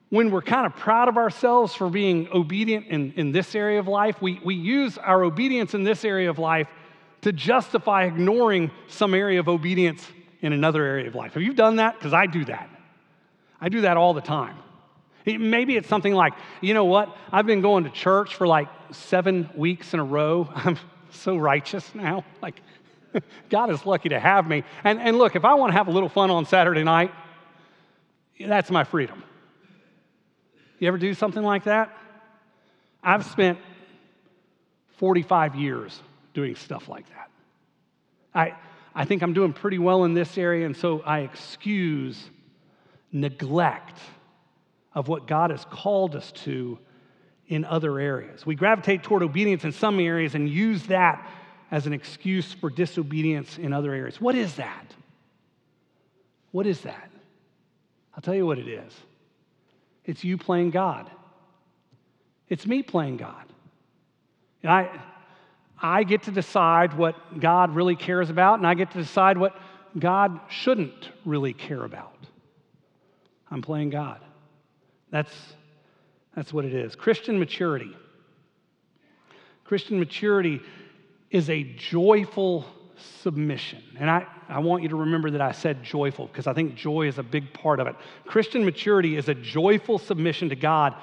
when 0.10 0.32
we're 0.32 0.42
kind 0.42 0.66
of 0.66 0.76
proud 0.76 1.08
of 1.08 1.18
ourselves 1.18 1.74
for 1.74 1.90
being 1.90 2.28
obedient 2.34 2.88
in, 2.88 3.14
in 3.16 3.32
this 3.32 3.56
area 3.56 3.80
of 3.80 3.88
life, 3.88 4.22
we, 4.22 4.40
we 4.44 4.56
use 4.56 4.98
our 4.98 5.24
obedience 5.24 5.74
in 5.74 5.84
this 5.84 6.04
area 6.04 6.30
of 6.30 6.40
life 6.40 6.68
to 7.22 7.32
justify 7.32 8.06
ignoring 8.06 8.72
some 8.88 9.14
area 9.14 9.40
of 9.40 9.48
obedience 9.48 10.06
in 10.42 10.54
another 10.54 10.84
area 10.84 11.08
of 11.08 11.16
life. 11.16 11.34
Have 11.34 11.44
you 11.44 11.54
done 11.54 11.78
that? 11.78 11.96
Because 11.98 12.14
I 12.14 12.26
do 12.26 12.46
that. 12.46 12.70
I 13.62 13.70
do 13.70 13.82
that 13.82 13.98
all 13.98 14.14
the 14.14 14.22
time. 14.22 14.58
Maybe 15.26 15.76
it's 15.76 15.90
something 15.90 16.14
like, 16.14 16.34
you 16.62 16.74
know 16.74 16.86
what? 16.86 17.16
I've 17.32 17.46
been 17.46 17.62
going 17.62 17.84
to 17.84 17.90
church 17.90 18.36
for 18.36 18.48
like 18.48 18.68
seven 18.92 19.50
weeks 19.56 19.94
in 19.94 20.00
a 20.00 20.04
row. 20.04 20.50
So 21.12 21.38
righteous 21.38 21.94
now. 21.94 22.24
Like, 22.42 22.62
God 23.50 23.70
is 23.70 23.86
lucky 23.86 24.10
to 24.10 24.20
have 24.20 24.48
me. 24.48 24.63
And, 24.84 25.00
and 25.00 25.18
look, 25.18 25.36
if 25.36 25.44
I 25.44 25.56
want 25.56 25.72
to 25.72 25.78
have 25.78 25.88
a 25.88 25.92
little 25.92 26.10
fun 26.10 26.30
on 26.30 26.46
Saturday 26.46 26.84
night, 26.84 27.12
that's 28.39 28.72
my 28.72 28.84
freedom. 28.84 29.24
You 30.80 30.88
ever 30.88 30.98
do 30.98 31.13
something 31.13 31.44
like 31.44 31.66
that? 31.66 31.96
I've 33.04 33.25
spent 33.25 33.60
45 34.98 35.56
years 35.56 36.01
doing 36.34 36.56
stuff 36.56 36.88
like 36.88 37.08
that. 37.10 37.30
I, 38.34 38.56
I 38.94 39.06
think 39.06 39.22
I'm 39.22 39.34
doing 39.34 39.54
pretty 39.54 39.80
well 39.80 40.04
in 40.06 40.13
this 40.13 40.38
area, 40.38 40.66
and 40.66 40.75
so 40.75 41.01
I 41.01 41.20
excuse 41.20 42.30
neglect 43.12 43.98
of 44.94 45.08
what 45.08 45.28
God 45.28 45.51
has 45.51 45.66
called 45.66 46.16
us 46.16 46.32
to 46.44 46.78
in 47.50 47.65
other 47.65 48.00
areas. 48.00 48.46
We 48.46 48.56
gravitate 48.56 49.03
toward 49.03 49.24
obedience 49.24 49.63
in 49.65 49.72
some 49.72 50.00
areas 50.00 50.36
and 50.36 50.48
use 50.48 50.84
that 50.84 51.27
as 51.72 51.88
an 51.88 51.94
excuse 51.94 52.53
for 52.53 52.70
disobedience 52.70 53.58
in 53.58 53.74
other 53.74 53.91
areas. 53.94 54.22
What 54.22 54.36
is 54.36 54.56
that? 54.56 54.86
What 56.51 56.65
is 56.65 56.82
that? 56.82 57.10
I'll 58.15 58.22
tell 58.22 58.36
you 58.36 58.46
what 58.46 58.60
it 58.60 58.68
is 58.68 58.94
it's 60.06 60.24
you 60.24 60.38
playing 60.38 60.72
God, 60.72 61.10
it's 62.48 62.65
me 62.65 62.82
playing 62.84 63.18
God. 63.18 63.46
And 64.62 64.72
I, 64.72 64.89
I 65.82 66.03
get 66.03 66.24
to 66.24 66.32
decide 66.32 66.98
what 66.98 67.39
God 67.39 67.74
really 67.74 67.96
cares 67.96 68.29
about, 68.29 68.60
and 68.60 68.68
I 68.68 68.74
get 68.74 68.91
to 68.91 68.98
decide 68.98 69.38
what 69.38 69.56
God 69.98 70.39
shouldn't 70.50 71.10
really 71.25 71.53
care 71.53 71.84
about. 71.86 72.18
I'm 73.50 73.62
playing 73.62 73.91
God. 73.91 74.20
That's, 75.12 75.32
that's 76.36 76.53
what 76.53 76.65
it 76.65 76.74
is. 76.74 76.95
Christian 76.95 77.39
maturity. 77.39 77.95
Christian 79.63 80.00
maturity 80.00 80.62
is 81.31 81.50
a 81.50 81.63
joyful 81.63 82.65
submission. 83.21 83.83
And 84.00 84.09
I, 84.09 84.25
I 84.48 84.59
want 84.59 84.83
you 84.83 84.89
to 84.89 84.95
remember 84.95 85.31
that 85.31 85.41
I 85.41 85.51
said 85.51 85.83
joyful 85.83 86.27
because 86.27 86.48
I 86.48 86.53
think 86.53 86.75
joy 86.75 87.07
is 87.07 87.17
a 87.17 87.24
big 87.24 87.53
part 87.53 87.79
of 87.79 87.88
it. 87.88 87.95
Christian 88.25 88.65
maturity 88.65 89.15
is 89.15 89.29
a 89.29 89.36
joyful 89.36 90.00
submission 90.00 90.50
to 90.50 90.55
God 90.55 90.95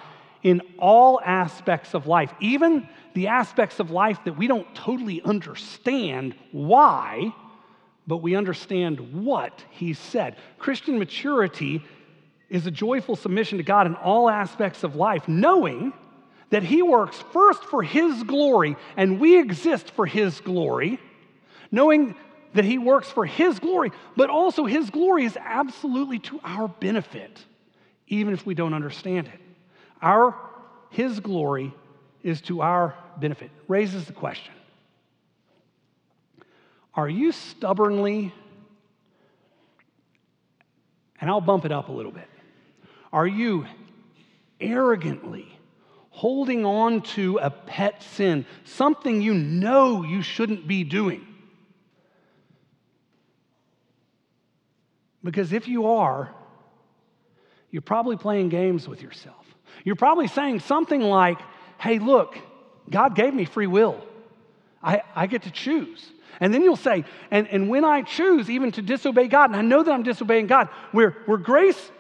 in 0.43 0.61
all 0.79 1.21
aspects 1.25 1.95
of 1.95 2.07
life, 2.07 2.33
even 2.41 2.89
the 3.15 3.29
aspects 3.29 3.81
of 3.81 3.91
life 3.91 4.19
that 4.25 4.37
we 4.37 4.47
don't 4.47 4.73
totally 4.75 5.23
understand 5.23 6.35
why, 6.53 7.33
but 8.07 8.19
we 8.19 8.37
understand 8.37 9.25
what 9.25 9.65
He 9.71 9.93
said. 9.95 10.37
Christian 10.59 10.99
maturity 10.99 11.83
is 12.49 12.67
a 12.67 12.71
joyful 12.71 13.17
submission 13.17 13.59
to 13.59 13.65
God 13.65 13.87
in 13.87 13.95
all 13.95 14.31
aspects 14.31 14.85
of 14.85 14.95
life, 14.95 15.27
knowing 15.27 15.93
that 16.51 16.63
He 16.63 16.83
works 16.83 17.23
first 17.33 17.65
for 17.65 17.83
His 17.83 18.23
glory 18.23 18.77
and 18.97 19.21
we 19.21 19.39
exist 19.39 19.91
for 19.91 20.07
His 20.07 20.41
glory, 20.41 21.01
knowing 21.71 22.15
that 22.55 22.65
He 22.65 22.79
works 22.79 23.11
for 23.11 23.27
His 23.27 23.59
glory, 23.59 23.93
but 24.17 24.31
also 24.31 24.65
His 24.65 24.91
glory 24.91 25.25
is 25.25 25.37
absolutely 25.37 26.19
to 26.21 26.41
our 26.45 26.69
benefit, 26.69 27.45
even 28.07 28.33
if 28.33 28.47
we 28.47 28.55
don't 28.55 28.75
understand 28.75 29.27
it. 29.27 29.41
Our, 30.01 30.37
His 30.91 31.21
glory 31.21 31.75
is 32.23 32.41
to 32.43 32.63
our 32.63 32.95
benefit. 33.19 33.51
Raises 33.69 34.07
the 34.07 34.13
question 34.13 34.53
Are 36.95 37.09
you 37.09 37.33
stubbornly, 37.33 38.33
and 41.21 41.29
I'll 41.29 41.41
bump 41.41 41.65
it 41.65 41.73
up 41.73 41.89
a 41.89 41.93
little 41.93 42.13
bit, 42.13 42.29
are 43.13 43.27
you 43.27 43.67
arrogantly 44.61 45.53
holding 46.11 46.65
on 46.65 47.03
to 47.03 47.39
a 47.39 47.51
pet 47.51 48.03
sin, 48.03 48.47
something 48.65 49.21
you 49.21 49.35
know 49.35 50.03
you 50.03 50.23
shouldn't 50.23 50.67
be 50.67 50.83
doing? 50.83 51.27
Because 55.23 55.53
if 55.53 55.69
you 55.69 55.87
are, 55.89 56.33
you're 57.71 57.83
probably 57.83 58.17
playing 58.17 58.49
games 58.49 58.89
with 58.89 59.03
yourself. 59.03 59.45
You're 59.85 59.97
probably 59.97 60.29
saying 60.29 60.61
something 60.61 61.01
like, 61.01 61.39
hey, 61.79 61.99
look, 61.99 62.39
God 62.89 63.15
gave 63.15 63.35
me 63.35 63.45
free 63.45 63.67
will. 63.67 64.01
I, 64.83 65.03
I 65.15 65.27
get 65.27 65.43
to 65.43 65.51
choose. 65.51 66.11
And 66.41 66.55
then 66.55 66.63
you'll 66.63 66.77
say, 66.77 67.05
and, 67.31 67.49
and 67.49 67.69
when 67.69 67.85
I 67.85 68.03
choose 68.03 68.49
even 68.49 68.73
to 68.73 68.83
disobey 68.83 69.27
God, 69.27 69.51
and 69.51 69.57
I 69.57 69.63
know 69.63 69.83
that 69.83 69.93
I'm 69.93 70.03
disobeying 70.03 70.47
God, 70.47 70.69
where, 70.93 71.11
where 71.27 71.39
grace 71.39 71.91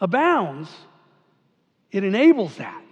abounds, 0.00 0.70
it 1.90 2.04
enables 2.04 2.56
that. 2.56 2.82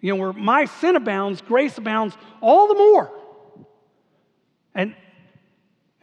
You 0.00 0.14
know, 0.14 0.20
where 0.20 0.32
my 0.32 0.66
sin 0.66 0.96
abounds, 0.96 1.40
grace 1.40 1.76
abounds 1.76 2.16
all 2.40 2.68
the 2.68 2.74
more. 2.74 3.10
And, 4.74 4.94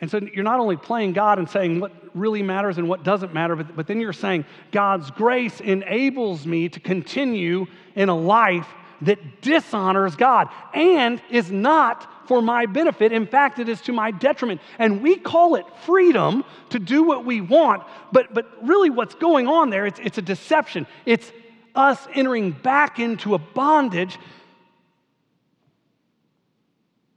and 0.02 0.12
so 0.12 0.20
you're 0.20 0.44
not 0.44 0.60
only 0.60 0.76
playing 0.76 1.14
God 1.14 1.40
and 1.40 1.50
saying 1.50 1.80
what 1.80 1.94
really 2.14 2.44
matters 2.44 2.78
and 2.78 2.90
what 2.90 3.04
doesn't 3.04 3.34
matter, 3.34 3.56
but, 3.56 3.76
but 3.76 3.88
then 3.88 4.02
you're 4.02 4.14
saying 4.14 4.46
God's 4.72 5.12
grace 5.12 5.62
enables 5.62 6.46
me 6.46 6.68
to 6.70 6.80
continue 6.80 7.68
in 7.96 8.10
a 8.10 8.16
life 8.16 8.68
that 9.02 9.42
dishonors 9.42 10.16
God 10.16 10.50
and 10.74 11.22
is 11.30 11.52
not 11.52 12.10
for 12.28 12.42
my 12.42 12.66
benefit. 12.66 13.12
In 13.12 13.28
fact, 13.28 13.60
it 13.60 13.70
is 13.70 13.82
to 13.82 13.94
my 13.94 14.12
detriment. 14.12 14.62
And 14.80 15.02
we 15.02 15.16
call 15.16 15.56
it 15.56 15.66
freedom 15.86 16.44
to 16.70 16.80
do 16.80 17.04
what 17.04 17.26
we 17.26 17.42
want, 17.42 17.84
but, 18.12 18.34
but 18.34 18.46
really 18.62 18.90
what's 18.90 19.16
going 19.16 19.48
on 19.48 19.70
there, 19.70 19.86
it's, 19.86 20.00
it's 20.00 20.18
a 20.18 20.22
deception. 20.22 20.88
It's 21.06 21.32
us 21.76 22.08
entering 22.14 22.52
back 22.52 23.00
into 23.00 23.36
a 23.36 23.38
bondage. 23.38 24.18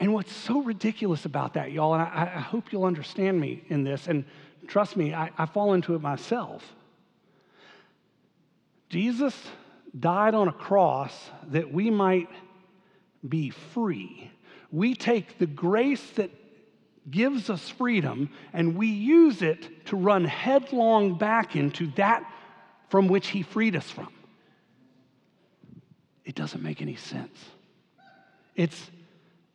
And 0.00 0.14
what's 0.14 0.32
so 0.32 0.62
ridiculous 0.62 1.24
about 1.24 1.54
that, 1.54 1.72
y'all, 1.72 1.94
and 1.94 2.02
I, 2.02 2.32
I 2.36 2.40
hope 2.40 2.72
you'll 2.72 2.84
understand 2.84 3.40
me 3.40 3.64
in 3.68 3.82
this, 3.84 4.06
and 4.06 4.24
trust 4.66 4.96
me, 4.96 5.12
I, 5.12 5.30
I 5.36 5.46
fall 5.46 5.74
into 5.74 5.94
it 5.94 6.00
myself. 6.00 6.64
Jesus 8.88 9.34
died 9.98 10.34
on 10.34 10.48
a 10.48 10.52
cross 10.52 11.12
that 11.48 11.72
we 11.72 11.90
might 11.90 12.28
be 13.28 13.50
free. 13.50 14.30
We 14.70 14.94
take 14.94 15.38
the 15.38 15.46
grace 15.46 16.10
that 16.16 16.30
gives 17.10 17.48
us 17.48 17.68
freedom 17.68 18.30
and 18.52 18.76
we 18.76 18.88
use 18.88 19.42
it 19.42 19.86
to 19.86 19.96
run 19.96 20.24
headlong 20.24 21.16
back 21.16 21.56
into 21.56 21.86
that 21.92 22.30
from 22.90 23.08
which 23.08 23.28
He 23.28 23.42
freed 23.42 23.76
us 23.76 23.90
from. 23.90 24.12
It 26.24 26.34
doesn't 26.34 26.62
make 26.62 26.82
any 26.82 26.96
sense. 26.96 27.38
It's 28.54 28.90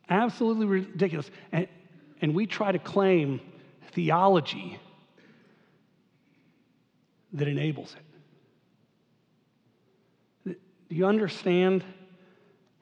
absolutely 0.08 0.66
ridiculous. 0.66 1.30
And, 1.52 1.68
and 2.20 2.34
we 2.34 2.46
try 2.46 2.72
to 2.72 2.78
claim 2.78 3.40
theology 3.92 4.80
that 7.34 7.46
enables 7.46 7.94
it. 7.94 8.00
Do 10.88 10.96
you 10.96 11.06
understand 11.06 11.84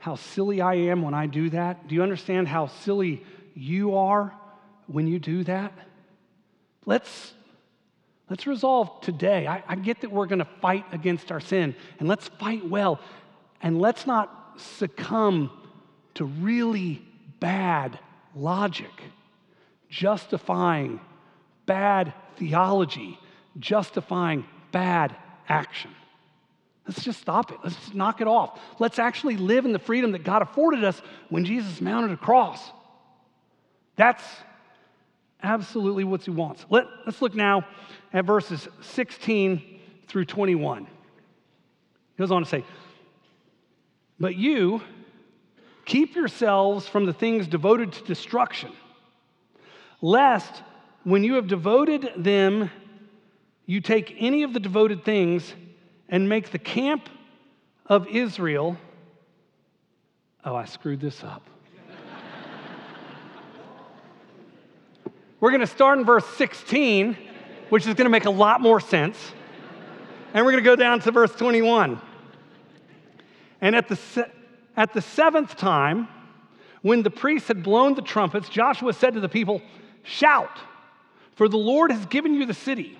how 0.02 0.16
silly 0.16 0.60
I 0.60 0.74
am 0.74 1.00
when 1.02 1.14
I 1.14 1.26
do 1.26 1.48
that? 1.50 1.86
Do 1.86 1.94
you 1.94 2.02
understand 2.02 2.48
how 2.48 2.66
silly 2.66 3.24
you 3.54 3.94
are 3.94 4.34
when 4.88 5.06
you 5.06 5.20
do 5.20 5.44
that? 5.44 5.72
Let's, 6.84 7.32
let's 8.28 8.44
resolve 8.48 9.00
today. 9.02 9.46
I, 9.46 9.62
I 9.68 9.76
get 9.76 10.00
that 10.00 10.10
we're 10.10 10.26
going 10.26 10.40
to 10.40 10.48
fight 10.60 10.86
against 10.90 11.30
our 11.30 11.38
sin, 11.38 11.76
and 12.00 12.08
let's 12.08 12.26
fight 12.26 12.68
well. 12.68 12.98
And 13.62 13.80
let's 13.80 14.04
not 14.04 14.54
succumb 14.56 15.52
to 16.14 16.24
really 16.24 17.00
bad 17.38 17.96
logic, 18.34 18.90
justifying 19.88 20.98
bad 21.64 22.12
theology, 22.38 23.20
justifying 23.56 24.46
bad 24.72 25.14
action. 25.48 25.92
Let's 26.86 27.04
just 27.04 27.20
stop 27.20 27.52
it. 27.52 27.58
Let's 27.62 27.76
just 27.76 27.94
knock 27.94 28.20
it 28.20 28.26
off. 28.26 28.58
Let's 28.78 28.98
actually 28.98 29.36
live 29.36 29.64
in 29.64 29.72
the 29.72 29.78
freedom 29.78 30.12
that 30.12 30.24
God 30.24 30.42
afforded 30.42 30.82
us 30.84 31.00
when 31.28 31.44
Jesus 31.44 31.80
mounted 31.80 32.10
a 32.10 32.16
cross. 32.16 32.60
That's 33.96 34.24
absolutely 35.42 36.04
what 36.04 36.22
he 36.22 36.30
wants. 36.30 36.64
Let, 36.70 36.86
us 37.06 37.22
look 37.22 37.34
now 37.34 37.66
at 38.12 38.24
verses 38.24 38.66
16 38.80 39.80
through 40.08 40.24
21. 40.24 40.84
He 40.84 40.88
goes 42.18 42.30
on 42.30 42.42
to 42.42 42.48
say, 42.48 42.64
But 44.18 44.36
you 44.36 44.82
keep 45.84 46.14
yourselves 46.14 46.88
from 46.88 47.06
the 47.06 47.12
things 47.12 47.46
devoted 47.46 47.92
to 47.92 48.04
destruction, 48.04 48.72
lest 50.00 50.62
when 51.04 51.22
you 51.22 51.34
have 51.34 51.48
devoted 51.48 52.10
them, 52.16 52.70
you 53.66 53.80
take 53.80 54.16
any 54.18 54.42
of 54.42 54.52
the 54.52 54.60
devoted 54.60 55.04
things 55.04 55.54
and 56.12 56.28
make 56.28 56.50
the 56.50 56.58
camp 56.58 57.08
of 57.86 58.06
Israel. 58.06 58.76
Oh, 60.44 60.54
I 60.54 60.66
screwed 60.66 61.00
this 61.00 61.24
up. 61.24 61.42
We're 65.40 65.50
going 65.50 65.62
to 65.62 65.66
start 65.66 65.98
in 65.98 66.04
verse 66.04 66.26
16, 66.36 67.16
which 67.70 67.86
is 67.86 67.94
going 67.94 68.04
to 68.04 68.10
make 68.10 68.26
a 68.26 68.30
lot 68.30 68.60
more 68.60 68.78
sense. 68.78 69.16
And 70.34 70.46
we're 70.46 70.52
going 70.52 70.64
to 70.64 70.70
go 70.70 70.76
down 70.76 71.00
to 71.00 71.10
verse 71.10 71.32
21. 71.32 72.00
And 73.60 73.76
at 73.76 73.88
the, 73.88 73.96
se- 73.96 74.32
at 74.78 74.94
the 74.94 75.02
seventh 75.02 75.56
time, 75.56 76.08
when 76.80 77.02
the 77.02 77.10
priests 77.10 77.48
had 77.48 77.62
blown 77.62 77.94
the 77.94 78.02
trumpets, 78.02 78.48
Joshua 78.48 78.94
said 78.94 79.12
to 79.12 79.20
the 79.20 79.28
people, 79.28 79.60
Shout, 80.04 80.58
for 81.34 81.50
the 81.50 81.58
Lord 81.58 81.92
has 81.92 82.06
given 82.06 82.32
you 82.32 82.46
the 82.46 82.54
city. 82.54 82.96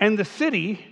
And 0.00 0.18
the 0.18 0.24
city 0.24 0.91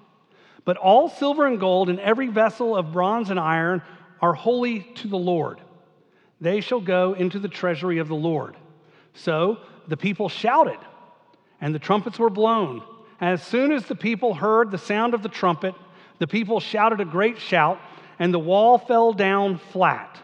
But 0.65 0.77
all 0.77 1.09
silver 1.09 1.45
and 1.45 1.59
gold 1.59 1.89
and 1.89 1.99
every 1.99 2.27
vessel 2.27 2.75
of 2.75 2.91
bronze 2.91 3.29
and 3.29 3.39
iron 3.39 3.81
are 4.21 4.33
holy 4.33 4.81
to 4.95 5.07
the 5.07 5.17
Lord. 5.17 5.59
They 6.39 6.61
shall 6.61 6.81
go 6.81 7.13
into 7.13 7.39
the 7.39 7.47
treasury 7.47 7.97
of 7.97 8.07
the 8.07 8.15
Lord. 8.15 8.55
So 9.13 9.59
the 9.87 9.97
people 9.97 10.29
shouted, 10.29 10.79
and 11.59 11.73
the 11.73 11.79
trumpets 11.79 12.19
were 12.19 12.29
blown. 12.29 12.83
As 13.19 13.43
soon 13.43 13.71
as 13.71 13.85
the 13.85 13.95
people 13.95 14.33
heard 14.33 14.71
the 14.71 14.77
sound 14.77 15.13
of 15.13 15.23
the 15.23 15.29
trumpet, 15.29 15.75
the 16.19 16.27
people 16.27 16.59
shouted 16.59 16.99
a 16.99 17.05
great 17.05 17.39
shout, 17.39 17.79
and 18.19 18.33
the 18.33 18.39
wall 18.39 18.77
fell 18.77 19.13
down 19.13 19.57
flat 19.57 20.19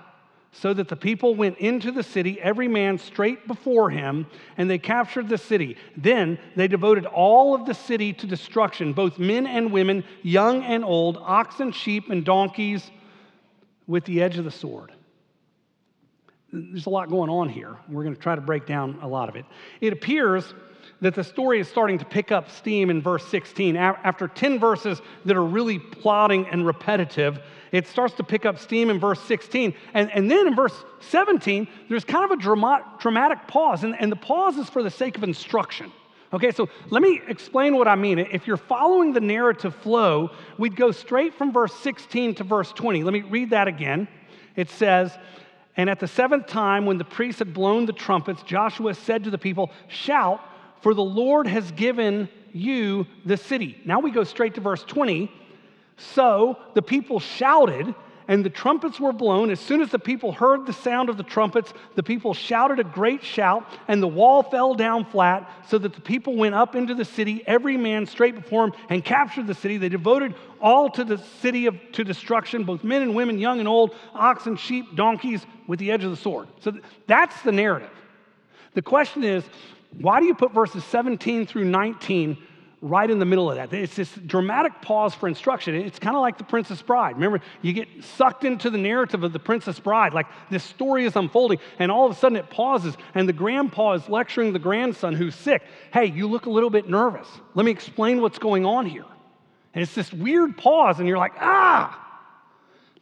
so 0.59 0.73
that 0.73 0.87
the 0.87 0.95
people 0.95 1.35
went 1.35 1.57
into 1.59 1.91
the 1.91 2.01
city, 2.01 2.41
every 2.41 2.67
man 2.67 2.97
straight 2.97 3.47
before 3.47 3.91
him, 3.91 4.25
and 4.57 4.69
they 4.69 4.79
captured 4.79 5.29
the 5.29 5.37
city. 5.37 5.77
Then 5.95 6.39
they 6.55 6.67
devoted 6.67 7.05
all 7.05 7.53
of 7.53 7.65
the 7.65 7.75
city 7.75 8.11
to 8.13 8.25
destruction, 8.25 8.93
both 8.93 9.19
men 9.19 9.45
and 9.45 9.71
women, 9.71 10.03
young 10.23 10.63
and 10.63 10.83
old, 10.83 11.17
oxen, 11.21 11.71
sheep, 11.71 12.09
and 12.09 12.25
donkeys, 12.25 12.89
with 13.85 14.03
the 14.05 14.21
edge 14.21 14.37
of 14.37 14.45
the 14.45 14.51
sword. 14.51 14.91
There's 16.51 16.87
a 16.87 16.89
lot 16.89 17.09
going 17.09 17.29
on 17.29 17.49
here. 17.49 17.77
We're 17.87 18.03
going 18.03 18.15
to 18.15 18.21
try 18.21 18.35
to 18.35 18.41
break 18.41 18.65
down 18.65 18.97
a 19.01 19.07
lot 19.07 19.29
of 19.29 19.35
it. 19.35 19.45
It 19.79 19.93
appears 19.93 20.53
that 21.01 21.15
the 21.15 21.23
story 21.23 21.59
is 21.59 21.67
starting 21.67 21.97
to 21.99 22.05
pick 22.05 22.31
up 22.31 22.49
steam 22.49 22.89
in 22.89 23.01
verse 23.01 23.25
16. 23.27 23.75
After 23.75 24.27
10 24.27 24.59
verses 24.59 25.01
that 25.25 25.37
are 25.37 25.45
really 25.45 25.79
plodding 25.79 26.47
and 26.47 26.65
repetitive, 26.65 27.39
it 27.71 27.87
starts 27.87 28.15
to 28.15 28.23
pick 28.23 28.45
up 28.45 28.57
steam 28.57 28.89
in 28.89 28.99
verse 28.99 29.21
16. 29.21 29.73
And, 29.93 30.11
and 30.11 30.29
then 30.31 30.47
in 30.47 30.55
verse 30.55 30.73
17, 31.01 31.67
there's 31.89 32.03
kind 32.03 32.25
of 32.25 32.39
a 32.39 32.41
dramatic, 32.41 33.47
pause, 33.47 33.83
and, 33.83 33.95
and 33.99 34.11
the 34.11 34.15
pause 34.15 34.57
is 34.57 34.69
for 34.69 34.81
the 34.81 34.89
sake 34.89 35.17
of 35.17 35.23
instruction. 35.23 35.91
Okay, 36.33 36.51
so 36.51 36.67
let 36.89 37.01
me 37.01 37.21
explain 37.27 37.77
what 37.77 37.87
I 37.87 37.95
mean. 37.95 38.19
If 38.19 38.47
you're 38.47 38.57
following 38.57 39.13
the 39.13 39.21
narrative 39.21 39.73
flow, 39.75 40.31
we'd 40.57 40.75
go 40.75 40.91
straight 40.91 41.33
from 41.33 41.53
verse 41.53 41.73
16 41.75 42.35
to 42.35 42.43
verse 42.43 42.73
20. 42.73 43.03
Let 43.03 43.13
me 43.13 43.21
read 43.21 43.51
that 43.51 43.69
again. 43.69 44.09
It 44.55 44.69
says, 44.69 45.17
And 45.77 45.89
at 45.89 46.01
the 46.01 46.07
seventh 46.07 46.47
time, 46.47 46.85
when 46.85 46.97
the 46.97 47.05
priests 47.05 47.39
had 47.39 47.53
blown 47.53 47.85
the 47.85 47.93
trumpets, 47.93 48.43
Joshua 48.43 48.93
said 48.93 49.23
to 49.23 49.29
the 49.29 49.37
people, 49.37 49.71
Shout, 49.87 50.41
for 50.81 50.93
the 50.93 51.03
Lord 51.03 51.47
has 51.47 51.71
given 51.71 52.29
you 52.53 53.05
the 53.25 53.37
city. 53.37 53.79
Now 53.85 53.99
we 53.99 54.11
go 54.11 54.23
straight 54.23 54.55
to 54.55 54.61
verse 54.61 54.83
20. 54.83 55.31
So 55.97 56.57
the 56.75 56.81
people 56.81 57.19
shouted, 57.19 57.93
and 58.27 58.43
the 58.43 58.49
trumpets 58.49 58.99
were 58.99 59.13
blown. 59.13 59.49
As 59.49 59.59
soon 59.59 59.81
as 59.81 59.89
the 59.89 59.99
people 59.99 60.31
heard 60.31 60.65
the 60.65 60.73
sound 60.73 61.09
of 61.09 61.17
the 61.17 61.23
trumpets, 61.23 61.73
the 61.95 62.03
people 62.03 62.33
shouted 62.33 62.79
a 62.79 62.83
great 62.83 63.23
shout, 63.23 63.65
and 63.87 64.01
the 64.01 64.07
wall 64.07 64.43
fell 64.43 64.75
down 64.75 65.05
flat, 65.05 65.49
so 65.67 65.77
that 65.77 65.93
the 65.93 66.01
people 66.01 66.35
went 66.35 66.53
up 66.53 66.75
into 66.75 66.93
the 66.93 67.05
city, 67.05 67.41
every 67.47 67.77
man 67.77 68.05
straight 68.05 68.35
before 68.35 68.65
him, 68.65 68.73
and 68.89 69.03
captured 69.03 69.47
the 69.47 69.55
city. 69.55 69.77
They 69.77 69.89
devoted 69.89 70.35
all 70.61 70.89
to 70.91 71.03
the 71.03 71.17
city 71.41 71.65
of, 71.65 71.75
to 71.93 72.03
destruction, 72.03 72.63
both 72.63 72.83
men 72.83 73.01
and 73.01 73.15
women, 73.15 73.39
young 73.39 73.59
and 73.59 73.67
old, 73.67 73.95
oxen, 74.13 74.57
sheep, 74.57 74.95
donkeys, 74.95 75.45
with 75.67 75.79
the 75.79 75.91
edge 75.91 76.03
of 76.03 76.11
the 76.11 76.17
sword. 76.17 76.47
So 76.59 76.73
that's 77.07 77.41
the 77.41 77.51
narrative. 77.51 77.89
The 78.73 78.81
question 78.81 79.23
is, 79.23 79.43
why 79.91 80.19
do 80.19 80.25
you 80.25 80.35
put 80.35 80.53
verses 80.53 80.83
17 80.85 81.47
through 81.47 81.65
19 81.65 82.37
right 82.81 83.09
in 83.09 83.17
the 83.19 83.25
middle 83.25 83.49
of 83.49 83.55
that. 83.55 83.73
It's 83.73 83.95
this 83.95 84.11
dramatic 84.25 84.81
pause 84.81 85.13
for 85.15 85.27
instruction. 85.27 85.75
It's 85.75 85.99
kind 85.99 86.15
of 86.15 86.21
like 86.21 86.37
the 86.37 86.43
Princess 86.43 86.81
Bride. 86.81 87.15
Remember, 87.15 87.41
you 87.61 87.73
get 87.73 87.87
sucked 88.03 88.43
into 88.43 88.69
the 88.69 88.77
narrative 88.77 89.23
of 89.23 89.33
the 89.33 89.39
Princess 89.39 89.79
Bride, 89.79 90.13
like 90.13 90.27
this 90.49 90.63
story 90.63 91.05
is 91.05 91.15
unfolding, 91.15 91.59
and 91.79 91.91
all 91.91 92.05
of 92.05 92.11
a 92.11 92.15
sudden 92.15 92.37
it 92.37 92.49
pauses, 92.49 92.95
and 93.15 93.27
the 93.27 93.33
grandpa 93.33 93.93
is 93.93 94.07
lecturing 94.07 94.53
the 94.53 94.59
grandson 94.59 95.13
who's 95.13 95.35
sick. 95.35 95.63
Hey, 95.91 96.05
you 96.05 96.27
look 96.27 96.45
a 96.45 96.49
little 96.49 96.69
bit 96.69 96.87
nervous. 96.87 97.27
Let 97.55 97.65
me 97.65 97.71
explain 97.71 98.21
what's 98.21 98.39
going 98.39 98.65
on 98.65 98.85
here. 98.85 99.05
And 99.73 99.81
it's 99.81 99.95
this 99.95 100.13
weird 100.13 100.57
pause, 100.57 100.99
and 100.99 101.07
you're 101.07 101.17
like, 101.17 101.33
ah, 101.39 102.03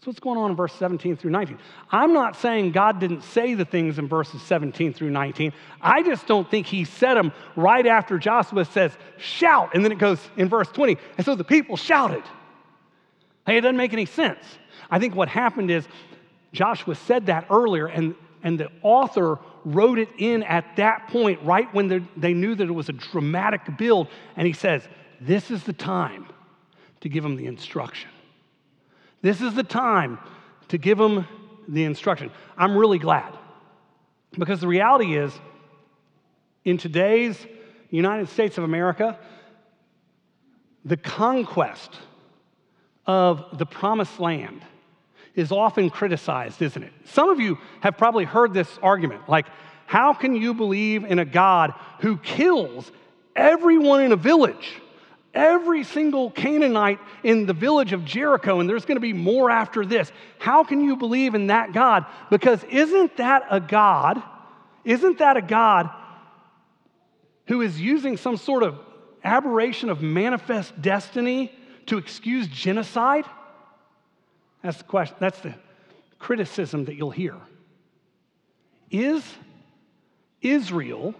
so, 0.05 0.11
what's 0.11 0.19
going 0.19 0.37
on 0.37 0.51
in 0.51 0.55
verse 0.55 0.73
17 0.75 1.17
through 1.17 1.31
19? 1.31 1.57
I'm 1.91 2.13
not 2.13 2.35
saying 2.35 2.73
God 2.73 2.99
didn't 2.99 3.23
say 3.23 3.55
the 3.55 3.65
things 3.65 3.97
in 3.97 4.07
verses 4.07 4.39
17 4.43 4.93
through 4.93 5.09
19. 5.09 5.51
I 5.81 6.03
just 6.03 6.27
don't 6.27 6.47
think 6.47 6.67
he 6.67 6.85
said 6.85 7.15
them 7.15 7.31
right 7.55 7.87
after 7.87 8.19
Joshua 8.19 8.65
says, 8.65 8.95
shout. 9.17 9.71
And 9.73 9.83
then 9.83 9.91
it 9.91 9.97
goes 9.97 10.19
in 10.37 10.47
verse 10.47 10.67
20. 10.67 10.97
And 11.17 11.25
so 11.25 11.33
the 11.33 11.43
people 11.43 11.75
shouted. 11.75 12.21
Hey, 13.47 13.57
it 13.57 13.61
doesn't 13.61 13.77
make 13.77 13.93
any 13.93 14.05
sense. 14.05 14.45
I 14.91 14.99
think 14.99 15.15
what 15.15 15.27
happened 15.27 15.71
is 15.71 15.87
Joshua 16.53 16.93
said 16.93 17.25
that 17.25 17.47
earlier, 17.49 17.87
and, 17.87 18.13
and 18.43 18.59
the 18.59 18.69
author 18.83 19.39
wrote 19.63 19.97
it 19.97 20.09
in 20.19 20.43
at 20.43 20.75
that 20.75 21.07
point, 21.07 21.41
right 21.41 21.73
when 21.73 22.07
they 22.15 22.33
knew 22.35 22.53
that 22.53 22.67
it 22.67 22.71
was 22.71 22.89
a 22.89 22.93
dramatic 22.93 23.75
build. 23.75 24.09
And 24.35 24.45
he 24.45 24.53
says, 24.53 24.87
This 25.19 25.49
is 25.49 25.63
the 25.63 25.73
time 25.73 26.27
to 27.01 27.09
give 27.09 27.23
them 27.23 27.37
the 27.37 27.47
instruction. 27.47 28.11
This 29.25 29.41
is 29.41 29.55
the 29.55 29.63
time 29.63 30.19
to 30.67 30.77
give 30.77 30.99
them 30.99 31.27
the 31.67 31.83
instruction. 31.83 32.29
I'm 32.55 32.77
really 32.77 32.99
glad 32.99 33.35
because 34.37 34.61
the 34.61 34.67
reality 34.67 35.17
is, 35.17 35.33
in 36.63 36.77
today's 36.77 37.35
United 37.89 38.29
States 38.29 38.59
of 38.59 38.63
America, 38.63 39.17
the 40.83 40.95
conquest 40.95 41.97
of 43.07 43.57
the 43.57 43.65
promised 43.65 44.19
land 44.19 44.61
is 45.33 45.51
often 45.51 45.89
criticized, 45.89 46.61
isn't 46.61 46.83
it? 46.83 46.93
Some 47.05 47.31
of 47.31 47.39
you 47.39 47.57
have 47.79 47.97
probably 47.97 48.25
heard 48.25 48.53
this 48.53 48.77
argument 48.83 49.27
like, 49.27 49.47
how 49.87 50.13
can 50.13 50.35
you 50.35 50.53
believe 50.53 51.03
in 51.03 51.17
a 51.17 51.25
God 51.25 51.73
who 52.01 52.17
kills 52.17 52.91
everyone 53.35 54.03
in 54.03 54.11
a 54.11 54.17
village? 54.17 54.83
Every 55.35 55.83
single 55.83 56.31
Canaanite 56.31 56.99
in 57.23 57.45
the 57.45 57.53
village 57.53 57.93
of 57.93 58.05
Jericho, 58.05 58.59
and 58.59 58.69
there's 58.69 58.85
going 58.85 58.95
to 58.95 59.01
be 59.01 59.13
more 59.13 59.51
after 59.51 59.85
this. 59.85 60.11
How 60.39 60.63
can 60.63 60.81
you 60.81 60.95
believe 60.95 61.35
in 61.35 61.47
that 61.47 61.73
God? 61.73 62.05
Because 62.31 62.63
isn't 62.65 63.17
that 63.17 63.43
a 63.51 63.59
God? 63.59 64.23
Isn't 64.83 65.19
that 65.19 65.37
a 65.37 65.41
God 65.41 65.89
who 67.47 67.61
is 67.61 67.79
using 67.79 68.17
some 68.17 68.37
sort 68.37 68.63
of 68.63 68.79
aberration 69.23 69.89
of 69.89 70.01
manifest 70.01 70.81
destiny 70.81 71.51
to 71.87 71.97
excuse 71.97 72.47
genocide? 72.47 73.25
That's 74.63 74.77
the 74.77 74.83
question. 74.85 75.17
That's 75.19 75.39
the 75.41 75.53
criticism 76.17 76.85
that 76.85 76.95
you'll 76.95 77.11
hear. 77.11 77.35
Is 78.89 79.23
Israel 80.41 81.13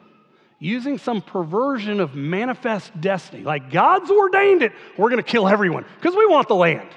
using 0.59 0.97
some 0.97 1.21
perversion 1.21 1.99
of 1.99 2.15
manifest 2.15 2.99
destiny. 2.99 3.43
Like 3.43 3.71
God's 3.71 4.09
ordained 4.09 4.61
it, 4.61 4.71
we're 4.97 5.09
going 5.09 5.23
to 5.23 5.29
kill 5.29 5.47
everyone 5.47 5.85
because 5.99 6.15
we 6.15 6.25
want 6.25 6.47
the 6.47 6.55
land. 6.55 6.89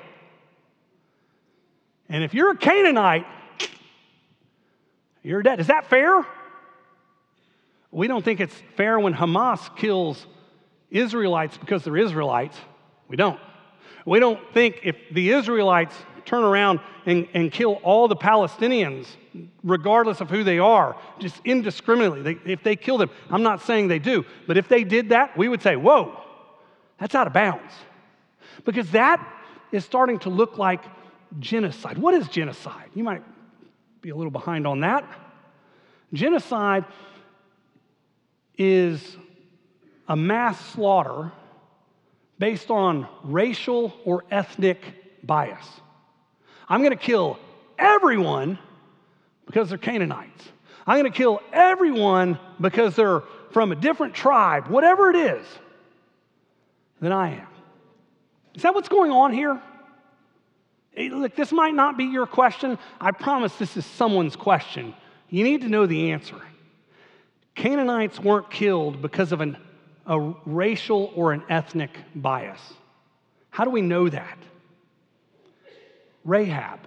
And 2.09 2.25
if 2.25 2.35
you're 2.35 2.51
a 2.51 2.57
Canaanite, 2.57 3.27
you're 5.23 5.43
dead. 5.43 5.61
Is 5.61 5.67
that 5.67 5.87
fair? 5.91 6.25
We 7.91 8.07
don't 8.07 8.25
think 8.25 8.41
it's 8.41 8.55
fair 8.77 8.99
when 8.99 9.15
Hamas 9.15 9.77
kills 9.77 10.27
Israelites 10.91 11.59
because 11.59 11.85
they're 11.85 11.97
Israelites. 11.97 12.57
We 13.09 13.17
don't. 13.17 13.41
We 14.07 14.21
don't 14.21 14.41
think 14.55 14.81
if 14.85 14.97
the 15.13 15.31
Israelites 15.31 15.95
turn 16.29 16.45
around 16.45 16.81
and, 17.07 17.27
and 17.35 17.51
kill 17.51 17.75
all 17.83 18.07
the 18.07 18.17
Palestinians, 18.17 19.07
regardless 19.65 20.21
of 20.21 20.29
who 20.29 20.45
they 20.45 20.59
are, 20.59 20.97
just 21.19 21.41
indiscriminately. 21.45 22.23
They, 22.23 22.53
if 22.53 22.63
they 22.63 22.77
kill 22.77 22.99
them, 22.99 23.11
I'm 23.31 23.43
not 23.43 23.63
saying 23.63 23.89
they 23.89 23.99
do, 23.99 24.25
but 24.47 24.57
if 24.57 24.69
they 24.69 24.85
did 24.85 25.09
that, 25.09 25.37
we 25.37 25.49
would 25.49 25.63
say, 25.63 25.75
whoa, 25.75 26.21
that's 27.01 27.15
out 27.15 27.27
of 27.27 27.33
bounds. 27.33 27.73
Because 28.65 28.91
that 28.91 29.27
is 29.73 29.85
starting 29.85 30.19
to 30.21 30.29
look 30.31 30.59
like 30.59 30.83
genocide. 31.41 31.99
What 31.99 32.15
is 32.15 32.29
genocide? 32.29 32.91
You 32.95 33.05
might 33.05 33.23
be 34.03 34.11
a 34.11 34.17
little 34.17 34.31
behind 34.31 34.67
on 34.67 34.81
that. 34.81 35.05
Genocide 36.13 36.85
is 38.57 39.17
a 40.09 40.17
mass 40.17 40.59
slaughter 40.73 41.33
based 42.39 42.71
on 42.71 43.07
racial 43.25 43.95
or 44.05 44.25
ethnic 44.31 44.79
bias. 45.25 45.81
I'm 46.69 46.81
going 46.81 46.91
to 46.91 46.97
kill 46.97 47.39
everyone 47.79 48.59
because 49.47 49.69
they're 49.69 49.79
Canaanites. 49.79 50.45
I'm 50.87 50.99
going 51.01 51.11
to 51.11 51.17
kill 51.17 51.41
everyone 51.53 52.39
because 52.61 52.97
they're 52.97 53.23
from 53.53 53.73
a 53.73 53.77
different 53.77 54.15
tribe, 54.15 54.69
whatever 54.69 55.11
it 55.11 55.17
is, 55.17 55.47
than 57.01 57.13
I 57.13 57.33
am. 57.33 57.47
Is 58.55 58.63
that 58.63 58.75
what's 58.75 58.89
going 58.89 59.11
on 59.11 59.33
here? 59.33 59.61
Look, 60.97 61.37
this 61.37 61.53
might 61.53 61.75
not 61.75 61.97
be 61.97 62.05
your 62.05 62.27
question. 62.27 62.79
I 63.01 63.13
promise 63.13 63.55
this 63.57 63.77
is 63.77 63.87
someone's 63.87 64.35
question. 64.35 64.95
You 65.31 65.45
need 65.45 65.61
to 65.61 65.69
know 65.69 65.87
the 65.87 66.11
answer. 66.11 66.41
Canaanites 67.55 68.19
weren't 68.19 68.51
killed 68.51 69.01
because 69.01 69.33
of 69.33 69.41
an, 69.41 69.57
a 70.07 70.19
racial 70.45 71.13
or 71.15 71.33
an 71.33 71.43
ethnic 71.49 71.91
bias. 72.15 72.61
How 73.51 73.65
do 73.65 73.71
we 73.71 73.81
know 73.81 74.09
that? 74.09 74.39
Rahab. 76.29 76.81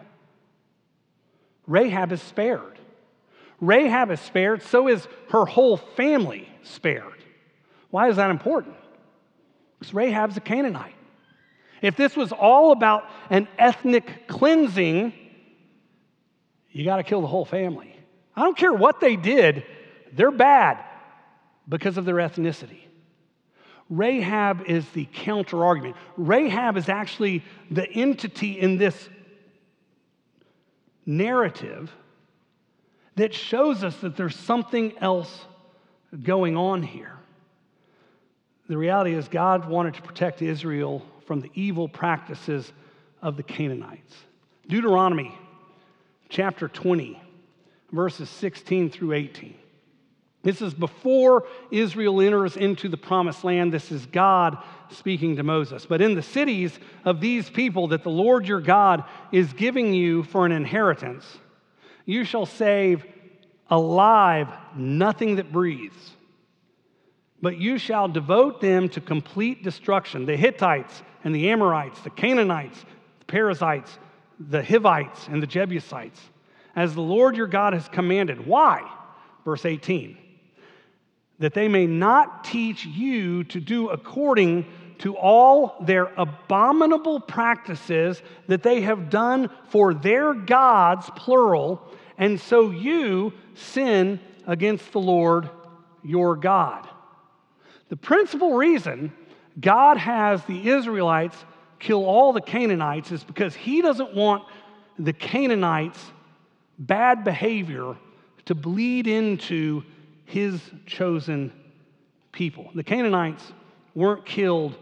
Rahab 1.66 2.12
is 2.12 2.22
spared. 2.22 2.78
Rahab 3.60 4.12
is 4.12 4.20
spared, 4.20 4.62
so 4.62 4.88
is 4.88 5.08
her 5.30 5.46
whole 5.46 5.78
family 5.78 6.48
spared. 6.64 7.24
Why 7.90 8.10
is 8.10 8.18
that 8.18 8.30
important? 8.30 8.76
Because 9.80 9.94
Rahab's 9.94 10.38
a 10.38 10.42
Canaanite. 10.42 10.96
If 11.82 11.96
this 11.96 12.16
was 12.16 12.32
all 12.32 12.72
about 12.72 13.06
an 13.32 13.48
ethnic 13.58 14.28
cleansing, 14.28 15.14
you 16.72 16.86
got 16.86 16.98
to 16.98 17.04
kill 17.04 17.22
the 17.22 17.28
whole 17.28 17.46
family. 17.46 17.96
I 18.36 18.44
don't 18.44 18.58
care 18.58 18.74
what 18.74 19.00
they 19.00 19.16
did, 19.16 19.66
they're 20.14 20.32
bad 20.32 20.78
because 21.68 21.98
of 21.98 22.06
their 22.06 22.16
ethnicity. 22.16 22.82
Rahab 23.90 24.64
is 24.68 24.88
the 24.92 25.08
counter 25.12 25.66
argument. 25.66 25.96
Rahab 26.16 26.78
is 26.78 26.90
actually 26.90 27.44
the 27.72 27.90
entity 27.90 28.60
in 28.60 28.78
this 28.78 29.10
narrative 31.06 31.92
that 33.16 33.34
shows 33.34 33.84
us 33.84 33.96
that 33.98 34.16
there's 34.16 34.36
something 34.36 34.98
else 35.00 35.46
going 36.24 36.58
on 36.58 36.84
here. 36.84 37.18
The 38.68 38.78
reality 38.78 39.14
is, 39.14 39.28
God 39.28 39.68
wanted 39.68 39.96
to 39.96 40.02
protect 40.02 40.42
Israel 40.42 41.06
from 41.26 41.42
the 41.42 41.52
evil 41.54 41.90
practices 41.90 42.72
of 43.22 43.38
the 43.38 43.44
Canaanites. 43.44 44.16
Deuteronomy 44.68 45.38
chapter 46.30 46.68
20, 46.68 47.22
verses 47.92 48.30
16 48.30 48.90
through 48.90 49.14
18. 49.14 49.56
This 50.44 50.62
is 50.62 50.74
before 50.74 51.46
Israel 51.70 52.20
enters 52.20 52.58
into 52.58 52.90
the 52.90 52.98
promised 52.98 53.44
land. 53.44 53.72
This 53.72 53.92
is 53.92 54.06
God 54.08 54.58
speaking 54.90 55.36
to 55.36 55.44
Moses. 55.44 55.86
But 55.86 56.02
in 56.02 56.16
the 56.16 56.24
cities 56.24 56.78
of 57.06 57.22
these 57.22 57.50
people 57.50 57.90
that 57.90 58.04
the 58.04 58.10
Lord 58.10 58.48
your 58.48 58.62
God 58.62 59.04
is 59.32 59.54
giving 59.54 59.94
you 59.94 60.24
for 60.24 60.46
an 60.46 60.52
inheritance, 60.52 61.26
you 62.06 62.24
shall 62.24 62.48
save 62.48 63.06
alive 63.70 64.50
nothing 64.76 65.36
that 65.36 65.52
breathes. 65.52 66.12
But 67.40 67.58
you 67.58 67.78
shall 67.78 68.08
devote 68.08 68.62
them 68.62 68.90
to 68.90 69.02
complete 69.02 69.64
destruction 69.64 70.26
the 70.26 70.36
Hittites 70.36 71.04
and 71.24 71.36
the 71.36 71.50
Amorites, 71.52 72.02
the 72.02 72.10
Canaanites, 72.10 72.80
the 73.20 73.26
Perizzites, 73.26 74.00
the 74.40 74.64
Hivites, 74.64 75.28
and 75.28 75.42
the 75.42 75.48
Jebusites, 75.48 76.20
as 76.76 76.96
the 76.96 77.02
Lord 77.02 77.38
your 77.38 77.48
God 77.48 77.74
has 77.74 77.88
commanded. 77.88 78.46
Why? 78.46 78.90
Verse 79.46 79.66
18 79.66 80.18
that 81.42 81.56
they 81.56 81.68
may 81.68 81.88
not 81.88 82.44
teach 82.44 82.86
you 82.86 83.44
to 83.46 83.60
do 83.60 83.90
according 83.90 84.64
to 85.00 85.18
all 85.18 85.76
their 85.82 86.14
abominable 86.16 87.20
practices 87.20 88.22
that 88.48 88.62
they 88.62 88.82
have 88.82 89.10
done 89.10 89.50
for 89.70 89.96
their 89.96 90.36
gods, 90.36 91.10
plural, 91.16 91.82
and 92.20 92.40
so 92.40 92.70
you 92.70 93.34
sin 93.56 94.20
against 94.46 94.92
the 94.92 95.00
Lord 95.00 95.50
your 96.04 96.36
God. 96.36 96.88
The 97.90 97.98
principal 97.98 98.54
reason 98.54 99.12
God 99.60 99.98
has 99.98 100.46
the 100.46 100.70
Israelites 100.70 101.38
kill 101.80 102.06
all 102.06 102.34
the 102.34 102.42
Canaanites 102.42 103.12
is 103.12 103.24
because 103.24 103.56
he 103.56 103.82
doesn't 103.82 104.14
want 104.14 104.44
the 105.00 105.14
Canaanites' 105.14 106.12
bad 106.78 107.24
behavior 107.24 107.96
to 108.46 108.54
bleed 108.54 109.08
into 109.08 109.84
his 110.32 110.62
chosen 110.86 111.52
people. 112.32 112.72
The 112.74 112.84
Canaanites 112.84 113.44
weren't 113.94 114.26
killed 114.26 114.78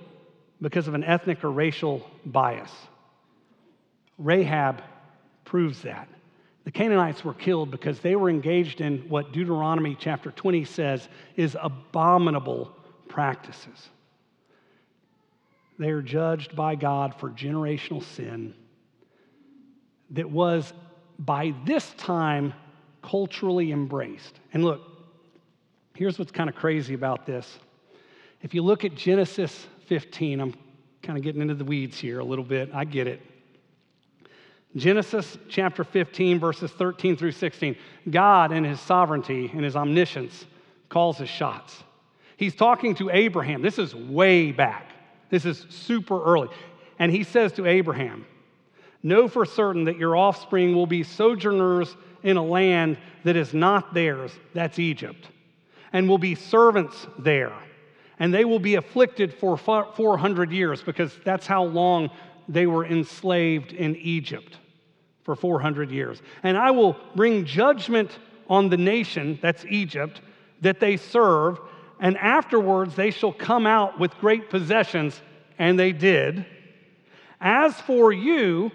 because 0.61 0.87
of 0.87 0.93
an 0.93 1.03
ethnic 1.03 1.43
or 1.43 1.49
racial 1.49 2.05
bias. 2.23 2.71
Rahab 4.19 4.83
proves 5.45 5.81
that. 5.81 6.07
The 6.65 6.71
Canaanites 6.71 7.23
were 7.23 7.33
killed 7.33 7.71
because 7.71 7.99
they 7.99 8.15
were 8.15 8.29
engaged 8.29 8.79
in 8.79 9.09
what 9.09 9.31
Deuteronomy 9.31 9.97
chapter 9.99 10.29
20 10.29 10.65
says 10.65 11.09
is 11.35 11.57
abominable 11.59 12.71
practices. 13.07 13.89
They 15.79 15.89
are 15.89 16.03
judged 16.03 16.55
by 16.55 16.75
God 16.75 17.15
for 17.15 17.31
generational 17.31 18.03
sin 18.03 18.53
that 20.11 20.29
was 20.29 20.73
by 21.17 21.55
this 21.65 21.91
time 21.97 22.53
culturally 23.01 23.71
embraced. 23.71 24.39
And 24.53 24.63
look, 24.63 24.81
Here's 25.99 26.17
what's 26.17 26.31
kind 26.31 26.49
of 26.49 26.55
crazy 26.55 26.93
about 26.93 27.25
this. 27.25 27.59
If 28.41 28.53
you 28.53 28.61
look 28.61 28.85
at 28.85 28.95
Genesis 28.95 29.67
15, 29.87 30.39
I'm 30.39 30.53
kind 31.03 31.17
of 31.17 31.25
getting 31.25 31.41
into 31.41 31.55
the 31.55 31.65
weeds 31.65 31.99
here 31.99 32.19
a 32.19 32.23
little 32.23 32.45
bit. 32.45 32.69
I 32.73 32.85
get 32.85 33.05
it. 33.05 33.21
Genesis 34.77 35.37
chapter 35.49 35.83
15, 35.83 36.39
verses 36.39 36.71
13 36.71 37.17
through 37.17 37.33
16. 37.33 37.75
God, 38.09 38.53
in 38.53 38.63
his 38.63 38.79
sovereignty 38.79 39.51
and 39.53 39.61
his 39.61 39.75
omniscience, 39.75 40.45
calls 40.87 41.17
his 41.17 41.27
shots. 41.27 41.83
He's 42.37 42.55
talking 42.55 42.95
to 42.95 43.09
Abraham. 43.09 43.61
This 43.61 43.77
is 43.77 43.93
way 43.93 44.53
back, 44.53 44.91
this 45.29 45.43
is 45.43 45.65
super 45.69 46.23
early. 46.23 46.47
And 46.97 47.11
he 47.11 47.25
says 47.25 47.51
to 47.53 47.65
Abraham, 47.65 48.25
Know 49.03 49.27
for 49.27 49.43
certain 49.43 49.83
that 49.83 49.97
your 49.97 50.15
offspring 50.15 50.73
will 50.73 50.87
be 50.87 51.03
sojourners 51.03 51.93
in 52.23 52.37
a 52.37 52.43
land 52.43 52.97
that 53.25 53.35
is 53.35 53.53
not 53.53 53.93
theirs, 53.93 54.31
that's 54.53 54.79
Egypt 54.79 55.27
and 55.93 56.07
will 56.07 56.17
be 56.17 56.35
servants 56.35 57.07
there. 57.17 57.53
And 58.19 58.33
they 58.33 58.45
will 58.45 58.59
be 58.59 58.75
afflicted 58.75 59.33
for 59.33 59.57
400 59.57 60.51
years 60.51 60.83
because 60.83 61.17
that's 61.23 61.47
how 61.47 61.63
long 61.63 62.09
they 62.47 62.67
were 62.67 62.85
enslaved 62.85 63.71
in 63.73 63.95
Egypt 63.95 64.57
for 65.23 65.35
400 65.35 65.91
years. 65.91 66.21
And 66.43 66.57
I 66.57 66.71
will 66.71 66.97
bring 67.15 67.45
judgment 67.45 68.17
on 68.49 68.69
the 68.69 68.77
nation, 68.77 69.39
that's 69.41 69.63
Egypt, 69.65 70.21
that 70.61 70.79
they 70.79 70.97
serve, 70.97 71.59
and 71.99 72.17
afterwards 72.17 72.95
they 72.95 73.11
shall 73.11 73.31
come 73.31 73.67
out 73.67 73.99
with 73.99 74.11
great 74.17 74.49
possessions, 74.49 75.21
and 75.57 75.79
they 75.79 75.91
did. 75.91 76.45
As 77.39 77.79
for 77.81 78.11
you, 78.11 78.71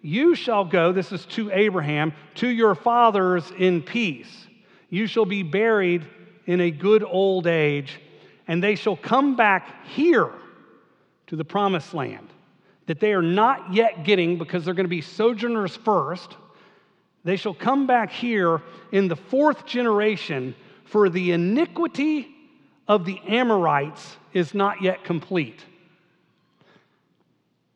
you 0.00 0.34
shall 0.34 0.64
go, 0.64 0.92
this 0.92 1.12
is 1.12 1.26
to 1.26 1.50
Abraham, 1.50 2.12
to 2.36 2.48
your 2.48 2.74
fathers 2.74 3.52
in 3.58 3.82
peace. 3.82 4.46
You 4.90 5.06
shall 5.06 5.26
be 5.26 5.42
buried 5.42 6.06
in 6.48 6.62
a 6.62 6.70
good 6.70 7.04
old 7.04 7.46
age, 7.46 8.00
and 8.48 8.64
they 8.64 8.74
shall 8.74 8.96
come 8.96 9.36
back 9.36 9.86
here 9.86 10.32
to 11.26 11.36
the 11.36 11.44
promised 11.44 11.92
land 11.92 12.26
that 12.86 12.98
they 13.00 13.12
are 13.12 13.22
not 13.22 13.72
yet 13.72 14.02
getting 14.02 14.38
because 14.38 14.64
they're 14.64 14.72
going 14.72 14.86
to 14.86 14.88
be 14.88 15.02
sojourners 15.02 15.76
first. 15.76 16.36
They 17.22 17.36
shall 17.36 17.52
come 17.52 17.86
back 17.86 18.10
here 18.10 18.62
in 18.92 19.08
the 19.08 19.14
fourth 19.14 19.66
generation, 19.66 20.54
for 20.86 21.10
the 21.10 21.32
iniquity 21.32 22.34
of 22.88 23.04
the 23.04 23.20
Amorites 23.28 24.16
is 24.32 24.54
not 24.54 24.80
yet 24.80 25.04
complete. 25.04 25.62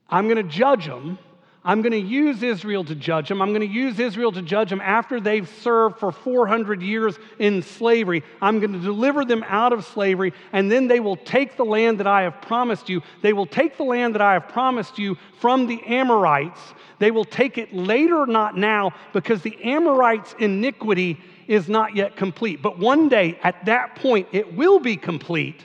I'm 0.08 0.28
going 0.28 0.36
to 0.36 0.50
judge 0.50 0.86
them 0.86 1.18
I'm 1.64 1.80
going 1.80 1.92
to 1.92 1.98
use 1.98 2.42
Israel 2.42 2.82
to 2.84 2.94
judge 2.96 3.28
them. 3.28 3.40
I'm 3.40 3.50
going 3.50 3.60
to 3.60 3.72
use 3.72 4.00
Israel 4.00 4.32
to 4.32 4.42
judge 4.42 4.70
them 4.70 4.80
after 4.80 5.20
they've 5.20 5.48
served 5.62 5.98
for 5.98 6.10
400 6.10 6.82
years 6.82 7.16
in 7.38 7.62
slavery. 7.62 8.24
I'm 8.40 8.58
going 8.58 8.72
to 8.72 8.80
deliver 8.80 9.24
them 9.24 9.44
out 9.46 9.72
of 9.72 9.84
slavery, 9.84 10.32
and 10.52 10.72
then 10.72 10.88
they 10.88 10.98
will 10.98 11.14
take 11.14 11.56
the 11.56 11.64
land 11.64 12.00
that 12.00 12.08
I 12.08 12.22
have 12.22 12.42
promised 12.42 12.88
you. 12.88 13.02
They 13.20 13.32
will 13.32 13.46
take 13.46 13.76
the 13.76 13.84
land 13.84 14.16
that 14.16 14.22
I 14.22 14.32
have 14.32 14.48
promised 14.48 14.98
you 14.98 15.16
from 15.40 15.68
the 15.68 15.80
Amorites. 15.86 16.60
They 16.98 17.12
will 17.12 17.24
take 17.24 17.58
it 17.58 17.72
later, 17.72 18.26
not 18.26 18.56
now, 18.56 18.90
because 19.12 19.42
the 19.42 19.56
Amorites' 19.62 20.34
iniquity 20.40 21.20
is 21.46 21.68
not 21.68 21.94
yet 21.94 22.16
complete. 22.16 22.60
But 22.60 22.80
one 22.80 23.08
day, 23.08 23.38
at 23.44 23.66
that 23.66 23.94
point, 23.94 24.26
it 24.32 24.56
will 24.56 24.80
be 24.80 24.96
complete. 24.96 25.64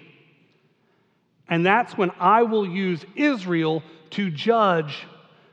And 1.50 1.66
that's 1.66 1.98
when 1.98 2.12
I 2.20 2.44
will 2.44 2.68
use 2.68 3.04
Israel 3.16 3.82
to 4.12 4.30
judge 4.30 5.08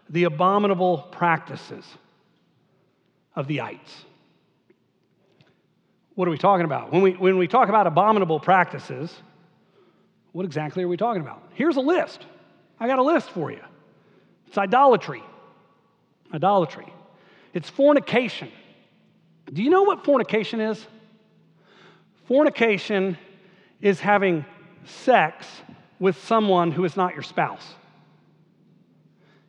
the 0.08 0.24
abominable 0.24 0.98
practices 1.10 1.84
of 3.34 3.46
the 3.46 3.60
ites. 3.62 4.04
What 6.14 6.28
are 6.28 6.30
we 6.30 6.38
talking 6.38 6.64
about? 6.64 6.92
When 6.92 7.02
we, 7.02 7.12
when 7.12 7.38
we 7.38 7.48
talk 7.48 7.68
about 7.68 7.86
abominable 7.86 8.38
practices, 8.38 9.12
What 10.34 10.44
exactly 10.44 10.82
are 10.82 10.88
we 10.88 10.96
talking 10.96 11.22
about? 11.22 11.44
Here's 11.54 11.76
a 11.76 11.80
list. 11.80 12.26
I 12.80 12.88
got 12.88 12.98
a 12.98 13.04
list 13.04 13.30
for 13.30 13.52
you. 13.52 13.60
It's 14.48 14.58
idolatry. 14.58 15.22
Idolatry. 16.32 16.92
It's 17.52 17.70
fornication. 17.70 18.50
Do 19.52 19.62
you 19.62 19.70
know 19.70 19.84
what 19.84 20.04
fornication 20.04 20.60
is? 20.60 20.84
Fornication 22.26 23.16
is 23.80 24.00
having 24.00 24.44
sex 24.84 25.46
with 26.00 26.20
someone 26.24 26.72
who 26.72 26.84
is 26.84 26.96
not 26.96 27.14
your 27.14 27.22
spouse. 27.22 27.74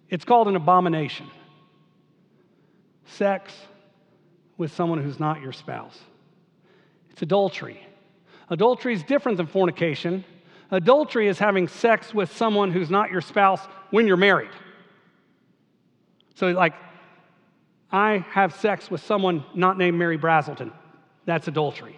It's 0.09 0.25
called 0.25 0.47
an 0.47 0.55
abomination. 0.55 1.29
Sex 3.05 3.53
with 4.57 4.73
someone 4.73 5.01
who's 5.01 5.19
not 5.19 5.41
your 5.41 5.51
spouse. 5.51 5.97
It's 7.11 7.21
adultery. 7.21 7.85
Adultery 8.49 8.93
is 8.93 9.03
different 9.03 9.37
than 9.37 9.47
fornication. 9.47 10.23
Adultery 10.71 11.27
is 11.27 11.39
having 11.39 11.67
sex 11.67 12.13
with 12.13 12.35
someone 12.35 12.71
who's 12.71 12.89
not 12.89 13.11
your 13.11 13.21
spouse 13.21 13.61
when 13.91 14.07
you're 14.07 14.17
married. 14.17 14.51
So, 16.35 16.47
like, 16.47 16.73
I 17.91 18.25
have 18.31 18.55
sex 18.55 18.91
with 18.91 19.01
someone 19.03 19.45
not 19.53 19.77
named 19.77 19.97
Mary 19.97 20.17
Brazelton. 20.17 20.71
That's 21.25 21.47
adultery. 21.47 21.97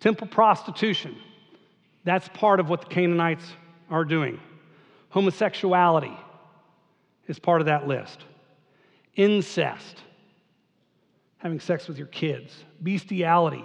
Temple 0.00 0.26
prostitution. 0.26 1.16
That's 2.04 2.28
part 2.28 2.60
of 2.60 2.68
what 2.68 2.82
the 2.82 2.86
Canaanites 2.86 3.44
are 3.90 4.04
doing. 4.04 4.40
Homosexuality 5.10 6.16
is 7.28 7.38
part 7.38 7.60
of 7.60 7.66
that 7.66 7.86
list. 7.86 8.24
Incest, 9.14 10.02
having 11.38 11.60
sex 11.60 11.86
with 11.86 11.98
your 11.98 12.06
kids. 12.08 12.52
Bestiality, 12.82 13.64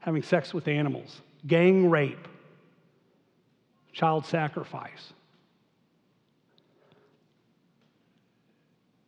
having 0.00 0.22
sex 0.22 0.52
with 0.52 0.66
animals. 0.66 1.20
Gang 1.46 1.88
rape, 1.88 2.26
child 3.92 4.26
sacrifice. 4.26 5.12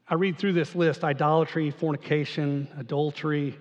I 0.06 0.14
read 0.14 0.38
through 0.38 0.52
this 0.54 0.74
list 0.74 1.04
idolatry, 1.04 1.70
fornication, 1.70 2.68
adultery, 2.78 3.58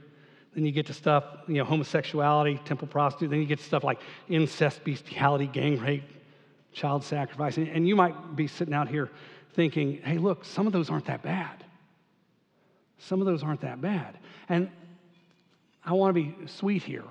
then 0.57 0.65
you 0.65 0.71
get 0.71 0.87
to 0.87 0.93
stuff, 0.93 1.23
you 1.47 1.55
know, 1.55 1.65
homosexuality, 1.65 2.59
temple 2.65 2.87
prostitute. 2.87 3.29
Then 3.29 3.39
you 3.39 3.45
get 3.45 3.59
to 3.59 3.63
stuff 3.63 3.83
like 3.83 3.99
incest, 4.27 4.83
bestiality, 4.83 5.45
gang 5.45 5.79
rape, 5.79 6.03
child 6.73 7.03
sacrifice. 7.03 7.57
And 7.57 7.87
you 7.87 7.95
might 7.95 8.35
be 8.35 8.47
sitting 8.47 8.73
out 8.73 8.87
here 8.87 9.11
thinking, 9.53 10.01
hey, 10.03 10.17
look, 10.17 10.45
some 10.45 10.67
of 10.67 10.73
those 10.73 10.89
aren't 10.89 11.05
that 11.05 11.23
bad. 11.23 11.63
Some 12.99 13.21
of 13.21 13.27
those 13.27 13.43
aren't 13.43 13.61
that 13.61 13.81
bad. 13.81 14.17
And 14.49 14.69
I 15.85 15.93
want 15.93 16.15
to 16.15 16.21
be 16.21 16.35
sweet 16.47 16.83
here. 16.83 17.03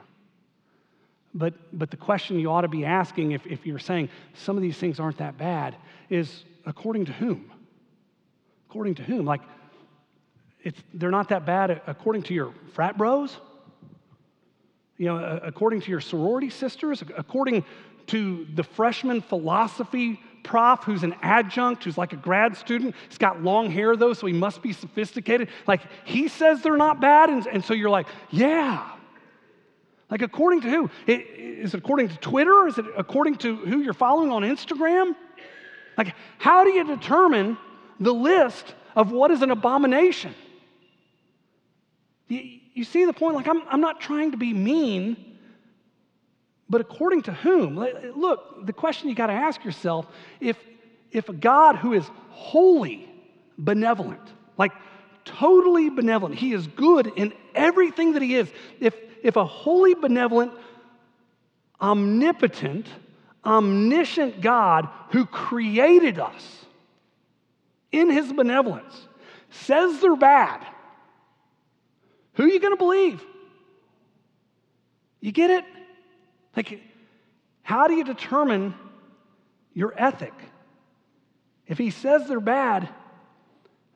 But, 1.34 1.54
but 1.72 1.90
the 1.90 1.96
question 1.96 2.38
you 2.38 2.50
ought 2.50 2.62
to 2.62 2.68
be 2.68 2.84
asking, 2.84 3.32
if, 3.32 3.46
if 3.46 3.66
you're 3.66 3.78
saying 3.78 4.08
some 4.34 4.56
of 4.56 4.62
these 4.62 4.76
things 4.76 4.98
aren't 4.98 5.18
that 5.18 5.36
bad, 5.36 5.76
is 6.08 6.44
according 6.64 7.06
to 7.06 7.12
whom? 7.12 7.50
According 8.68 8.94
to 8.96 9.02
whom? 9.02 9.26
Like, 9.26 9.42
it's, 10.62 10.82
they're 10.94 11.10
not 11.10 11.28
that 11.28 11.46
bad 11.46 11.82
according 11.86 12.22
to 12.24 12.34
your 12.34 12.52
frat 12.72 12.98
bros, 12.98 13.36
you 14.96 15.06
know, 15.06 15.40
according 15.42 15.82
to 15.82 15.90
your 15.90 16.00
sorority 16.00 16.50
sisters, 16.50 17.02
according 17.16 17.64
to 18.08 18.46
the 18.54 18.62
freshman 18.62 19.20
philosophy 19.20 20.20
prof 20.46 20.84
who's 20.84 21.02
an 21.02 21.14
adjunct, 21.20 21.84
who's 21.84 21.98
like 21.98 22.12
a 22.12 22.16
grad 22.16 22.56
student. 22.56 22.94
He's 23.08 23.18
got 23.18 23.42
long 23.42 23.70
hair 23.70 23.96
though, 23.96 24.14
so 24.14 24.26
he 24.26 24.32
must 24.32 24.62
be 24.62 24.72
sophisticated. 24.72 25.48
Like 25.66 25.82
he 26.04 26.28
says 26.28 26.62
they're 26.62 26.76
not 26.76 27.00
bad, 27.00 27.28
and, 27.28 27.46
and 27.46 27.64
so 27.64 27.74
you're 27.74 27.90
like, 27.90 28.06
yeah. 28.30 28.88
Like 30.10 30.22
according 30.22 30.62
to 30.62 30.70
who? 30.70 30.90
It, 31.06 31.20
is 31.36 31.74
it 31.74 31.78
according 31.78 32.08
to 32.08 32.16
Twitter? 32.18 32.66
Is 32.68 32.78
it 32.78 32.86
according 32.96 33.36
to 33.38 33.56
who 33.56 33.80
you're 33.80 33.92
following 33.92 34.30
on 34.30 34.42
Instagram? 34.42 35.14
Like, 35.98 36.14
how 36.38 36.64
do 36.64 36.70
you 36.70 36.84
determine 36.84 37.58
the 37.98 38.14
list 38.14 38.74
of 38.94 39.10
what 39.10 39.30
is 39.30 39.42
an 39.42 39.50
abomination? 39.50 40.34
You, 42.28 42.60
you 42.74 42.84
see 42.84 43.04
the 43.04 43.12
point? 43.12 43.34
Like, 43.34 43.48
I'm, 43.48 43.62
I'm 43.68 43.80
not 43.80 44.00
trying 44.00 44.30
to 44.30 44.36
be 44.36 44.52
mean, 44.52 45.35
but 46.68 46.80
according 46.80 47.22
to 47.22 47.32
whom? 47.32 47.76
Look, 47.76 48.66
the 48.66 48.72
question 48.72 49.08
you 49.08 49.14
got 49.14 49.28
to 49.28 49.32
ask 49.32 49.64
yourself 49.64 50.06
if, 50.40 50.56
if 51.12 51.28
a 51.28 51.32
God 51.32 51.76
who 51.76 51.92
is 51.92 52.04
wholly 52.30 53.08
benevolent, 53.56 54.20
like 54.58 54.72
totally 55.24 55.90
benevolent, 55.90 56.34
he 56.34 56.52
is 56.52 56.66
good 56.66 57.12
in 57.16 57.32
everything 57.54 58.12
that 58.14 58.22
he 58.22 58.34
is, 58.34 58.50
if, 58.80 58.94
if 59.22 59.36
a 59.36 59.44
wholly 59.44 59.94
benevolent, 59.94 60.52
omnipotent, 61.80 62.86
omniscient 63.44 64.40
God 64.40 64.88
who 65.10 65.24
created 65.24 66.18
us 66.18 66.64
in 67.92 68.10
his 68.10 68.32
benevolence 68.32 69.06
says 69.50 70.00
they're 70.00 70.16
bad, 70.16 70.66
who 72.34 72.44
are 72.44 72.48
you 72.48 72.60
going 72.60 72.72
to 72.72 72.76
believe? 72.76 73.22
You 75.20 75.32
get 75.32 75.50
it? 75.50 75.64
Like, 76.56 76.80
how 77.62 77.86
do 77.86 77.94
you 77.94 78.04
determine 78.04 78.74
your 79.74 79.94
ethic? 79.96 80.32
If 81.66 81.78
he 81.78 81.90
says 81.90 82.26
they're 82.26 82.40
bad, 82.40 82.88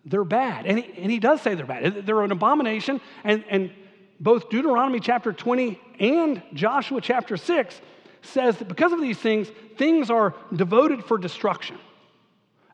they're 0.04 0.24
bad. 0.24 0.66
And 0.66 0.78
he, 0.78 1.02
and 1.02 1.10
he 1.10 1.18
does 1.18 1.40
say 1.40 1.54
they're 1.54 1.66
bad. 1.66 2.06
They're 2.06 2.22
an 2.22 2.32
abomination. 2.32 3.00
And, 3.24 3.44
and 3.48 3.72
both 4.18 4.50
Deuteronomy 4.50 5.00
chapter 5.00 5.32
20 5.32 5.80
and 5.98 6.42
Joshua 6.52 7.00
chapter 7.00 7.36
6 7.36 7.80
says 8.22 8.56
that 8.58 8.68
because 8.68 8.92
of 8.92 9.00
these 9.00 9.18
things, 9.18 9.50
things 9.78 10.10
are 10.10 10.34
devoted 10.54 11.04
for 11.04 11.16
destruction. 11.16 11.78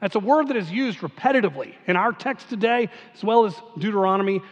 That's 0.00 0.16
a 0.16 0.20
word 0.20 0.48
that 0.48 0.56
is 0.56 0.70
used 0.70 0.98
repetitively 1.00 1.74
in 1.86 1.96
our 1.96 2.12
text 2.12 2.48
today, 2.48 2.90
as 3.14 3.24
well 3.24 3.44
as 3.44 3.54
Deuteronomy 3.78 4.42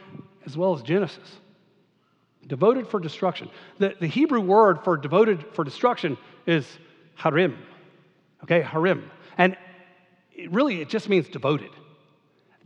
as 0.46 0.56
well 0.56 0.74
as 0.74 0.82
Genesis. 0.82 1.40
Devoted 2.46 2.88
for 2.88 3.00
destruction. 3.00 3.50
The, 3.78 3.94
the 4.00 4.06
Hebrew 4.06 4.40
word 4.40 4.84
for 4.84 4.96
devoted 4.96 5.44
for 5.52 5.64
destruction 5.64 6.18
is 6.46 6.66
harim. 7.14 7.58
Okay, 8.42 8.60
harim. 8.60 9.10
And 9.38 9.56
it 10.32 10.50
really, 10.52 10.80
it 10.80 10.88
just 10.88 11.08
means 11.08 11.28
devoted. 11.28 11.70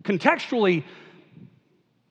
Contextually, 0.02 0.84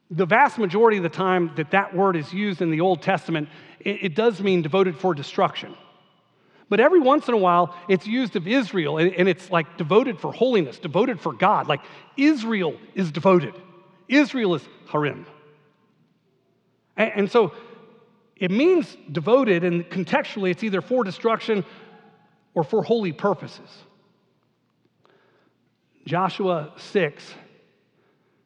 the 0.10 0.26
vast 0.26 0.58
majority 0.58 0.98
of 0.98 1.04
the 1.04 1.10
time 1.10 1.52
that 1.56 1.72
that 1.72 1.96
word 1.96 2.16
is 2.16 2.32
used 2.32 2.62
in 2.62 2.72
the 2.72 2.82
Old 2.82 3.02
Testament, 3.02 3.50
it, 3.80 4.04
it 4.04 4.16
does 4.16 4.42
mean 4.42 4.62
devoted 4.62 4.98
for 4.98 5.14
destruction. 5.14 5.76
But 6.70 6.80
every 6.80 7.00
once 7.00 7.28
in 7.28 7.34
a 7.34 7.38
while, 7.38 7.76
it's 7.88 8.06
used 8.06 8.36
of 8.36 8.48
Israel, 8.48 8.98
and, 8.98 9.14
and 9.14 9.30
it's 9.30 9.50
like 9.50 9.78
devoted 9.78 10.20
for 10.20 10.34
holiness, 10.34 10.80
devoted 10.80 11.20
for 11.20 11.34
God. 11.34 11.68
Like 11.68 11.82
Israel 12.18 12.78
is 12.94 13.12
devoted, 13.12 13.54
Israel 14.08 14.56
is 14.56 14.68
harim. 14.90 15.26
And, 16.98 17.12
and 17.16 17.32
so 17.32 17.54
it 18.36 18.52
means 18.52 18.98
devoted, 19.12 19.64
and 19.64 19.86
contextually, 19.86 20.52
it's 20.52 20.64
either 20.64 20.82
for 20.82 21.04
destruction 21.04 21.64
or 22.54 22.64
for 22.64 22.84
holy 22.84 23.14
purposes. 23.14 23.70
Joshua 26.06 26.74
6, 26.78 27.34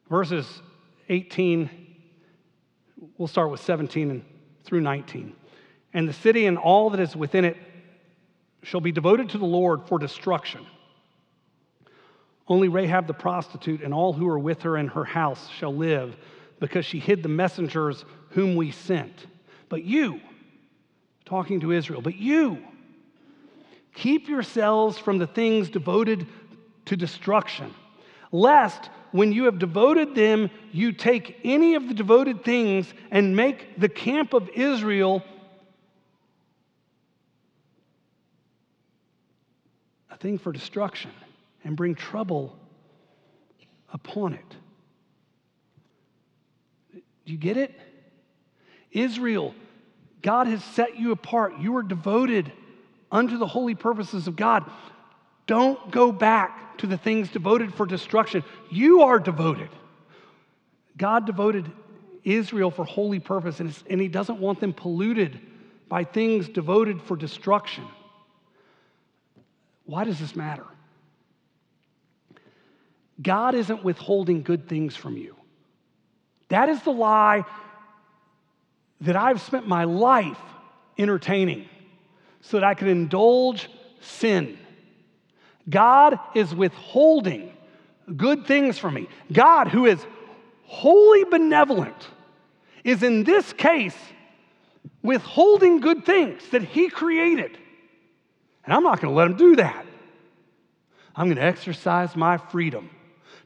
verses 0.08 0.62
18, 1.08 1.70
we'll 3.18 3.28
start 3.28 3.50
with 3.50 3.60
17 3.60 4.10
and 4.10 4.24
through 4.64 4.80
19. 4.80 5.34
And 5.94 6.08
the 6.08 6.12
city 6.12 6.46
and 6.46 6.58
all 6.58 6.90
that 6.90 7.00
is 7.00 7.14
within 7.14 7.44
it 7.44 7.56
shall 8.62 8.80
be 8.80 8.92
devoted 8.92 9.28
to 9.30 9.38
the 9.38 9.44
Lord 9.44 9.86
for 9.86 9.98
destruction. 9.98 10.66
Only 12.48 12.68
Rahab 12.68 13.06
the 13.06 13.14
prostitute 13.14 13.82
and 13.82 13.92
all 13.92 14.12
who 14.12 14.28
are 14.28 14.38
with 14.38 14.62
her 14.62 14.76
in 14.76 14.88
her 14.88 15.04
house 15.04 15.48
shall 15.50 15.74
live, 15.74 16.16
because 16.60 16.84
she 16.84 16.98
hid 16.98 17.22
the 17.22 17.28
messengers 17.28 18.04
whom 18.32 18.56
we 18.56 18.70
sent. 18.70 19.26
But 19.68 19.84
you, 19.84 20.20
talking 21.24 21.60
to 21.60 21.72
Israel, 21.72 22.02
but 22.02 22.16
you, 22.16 22.62
keep 23.94 24.28
yourselves 24.28 24.98
from 24.98 25.18
the 25.18 25.26
things 25.26 25.70
devoted 25.70 26.26
to 26.86 26.96
destruction, 26.96 27.72
lest 28.30 28.90
when 29.12 29.32
you 29.32 29.44
have 29.44 29.58
devoted 29.58 30.14
them, 30.14 30.50
you 30.72 30.92
take 30.92 31.38
any 31.44 31.74
of 31.74 31.86
the 31.86 31.94
devoted 31.94 32.44
things 32.44 32.92
and 33.10 33.36
make 33.36 33.78
the 33.78 33.88
camp 33.88 34.32
of 34.32 34.48
Israel 34.54 35.22
a 40.10 40.16
thing 40.16 40.38
for 40.38 40.50
destruction 40.50 41.10
and 41.64 41.76
bring 41.76 41.94
trouble 41.94 42.58
upon 43.92 44.32
it. 44.32 44.56
Do 47.26 47.32
you 47.32 47.38
get 47.38 47.56
it? 47.58 47.78
Israel, 48.92 49.54
God 50.22 50.46
has 50.46 50.62
set 50.62 50.98
you 50.98 51.12
apart. 51.12 51.58
You 51.58 51.76
are 51.76 51.82
devoted 51.82 52.52
unto 53.10 53.38
the 53.38 53.46
holy 53.46 53.74
purposes 53.74 54.28
of 54.28 54.36
God. 54.36 54.70
Don't 55.46 55.90
go 55.90 56.12
back 56.12 56.78
to 56.78 56.86
the 56.86 56.96
things 56.96 57.28
devoted 57.28 57.74
for 57.74 57.86
destruction. 57.86 58.44
You 58.70 59.02
are 59.02 59.18
devoted. 59.18 59.68
God 60.96 61.26
devoted 61.26 61.70
Israel 62.24 62.70
for 62.70 62.84
holy 62.84 63.18
purpose, 63.18 63.60
and, 63.60 63.76
and 63.90 64.00
He 64.00 64.08
doesn't 64.08 64.38
want 64.38 64.60
them 64.60 64.72
polluted 64.72 65.40
by 65.88 66.04
things 66.04 66.48
devoted 66.48 67.02
for 67.02 67.16
destruction. 67.16 67.84
Why 69.84 70.04
does 70.04 70.18
this 70.18 70.36
matter? 70.36 70.64
God 73.20 73.54
isn't 73.54 73.84
withholding 73.84 74.42
good 74.42 74.68
things 74.68 74.96
from 74.96 75.16
you. 75.16 75.36
That 76.48 76.68
is 76.68 76.80
the 76.82 76.92
lie 76.92 77.44
that 79.02 79.16
I've 79.16 79.40
spent 79.40 79.66
my 79.66 79.84
life 79.84 80.38
entertaining 80.96 81.68
so 82.40 82.58
that 82.58 82.64
I 82.64 82.74
could 82.74 82.88
indulge 82.88 83.68
sin. 84.00 84.58
God 85.68 86.18
is 86.34 86.54
withholding 86.54 87.52
good 88.16 88.46
things 88.46 88.78
from 88.78 88.94
me. 88.94 89.08
God, 89.32 89.68
who 89.68 89.86
is 89.86 90.04
wholly 90.64 91.24
benevolent, 91.24 92.08
is 92.84 93.02
in 93.02 93.24
this 93.24 93.52
case 93.52 93.96
withholding 95.02 95.80
good 95.80 96.04
things 96.04 96.42
that 96.50 96.62
He 96.62 96.88
created. 96.88 97.58
And 98.64 98.72
I'm 98.72 98.82
not 98.82 99.00
going 99.00 99.12
to 99.12 99.16
let 99.16 99.28
Him 99.28 99.36
do 99.36 99.56
that. 99.56 99.84
I'm 101.14 101.26
going 101.26 101.36
to 101.36 101.42
exercise 101.42 102.16
my 102.16 102.38
freedom 102.38 102.90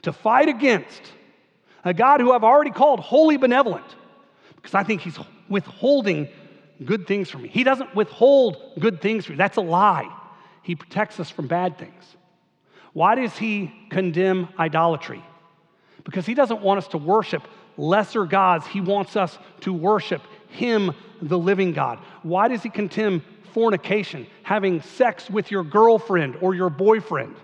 to 0.02 0.12
fight 0.12 0.48
against 0.48 1.00
a 1.84 1.94
God 1.94 2.20
who 2.20 2.32
I've 2.32 2.44
already 2.44 2.70
called 2.70 3.00
wholly 3.00 3.36
benevolent 3.36 3.86
because 4.56 4.74
I 4.74 4.82
think 4.82 5.00
He's 5.00 5.18
withholding 5.48 6.28
good 6.84 7.06
things 7.06 7.30
from 7.30 7.42
me. 7.42 7.48
He 7.48 7.64
doesn't 7.64 7.94
withhold 7.94 8.56
good 8.78 9.00
things 9.00 9.24
from 9.24 9.34
me. 9.34 9.38
That's 9.38 9.56
a 9.56 9.62
lie. 9.62 10.08
He 10.62 10.74
protects 10.74 11.20
us 11.20 11.30
from 11.30 11.46
bad 11.46 11.78
things. 11.78 12.04
Why 12.92 13.14
does 13.14 13.36
He 13.36 13.72
condemn 13.90 14.48
idolatry? 14.58 15.22
Because 16.04 16.26
He 16.26 16.34
doesn't 16.34 16.60
want 16.60 16.78
us 16.78 16.88
to 16.88 16.98
worship 16.98 17.42
lesser 17.76 18.24
gods. 18.24 18.66
He 18.66 18.80
wants 18.80 19.16
us 19.16 19.38
to 19.60 19.72
worship 19.72 20.22
Him, 20.48 20.92
the 21.20 21.38
living 21.38 21.72
God. 21.72 21.98
Why 22.22 22.48
does 22.48 22.62
He 22.62 22.70
condemn 22.70 23.22
fornication, 23.52 24.26
having 24.42 24.82
sex 24.82 25.30
with 25.30 25.50
your 25.50 25.64
girlfriend 25.64 26.36
or 26.40 26.54
your 26.54 26.70
boyfriend? 26.70 27.36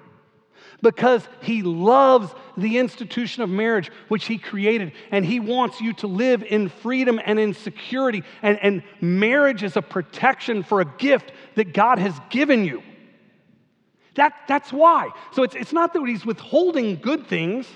Because 0.83 1.27
he 1.41 1.63
loves 1.63 2.29
the 2.57 2.79
institution 2.79 3.43
of 3.43 3.49
marriage, 3.49 3.91
which 4.09 4.27
he 4.27 4.37
created, 4.37 4.93
and 5.11 5.25
he 5.25 5.41
wants 5.41 5.81
you 5.81 5.93
to 5.95 6.09
live 6.09 6.43
in 6.43 6.69
freedom 6.69 7.21
and 7.25 7.39
in 7.39 7.55
security. 7.55 8.25
And, 8.43 8.59
and 8.61 8.83
marriage 9.01 9.63
is 9.63 9.77
a 9.77 9.83
protection 9.83 10.65
for 10.65 10.81
a 10.81 10.85
gift 10.85 11.33
that 11.55 11.73
God 11.73 11.99
has 11.99 12.15
given 12.31 12.65
you. 12.65 12.83
That, 14.17 14.35
that's 14.47 14.73
why. 14.73 15.11
So 15.33 15.45
it's, 15.45 15.55
it's 15.55 15.73
not 15.73 15.95
that 15.95 16.05
he's 16.05 16.27
withholding 16.27 16.97
good 16.97 17.29
things, 17.29 17.67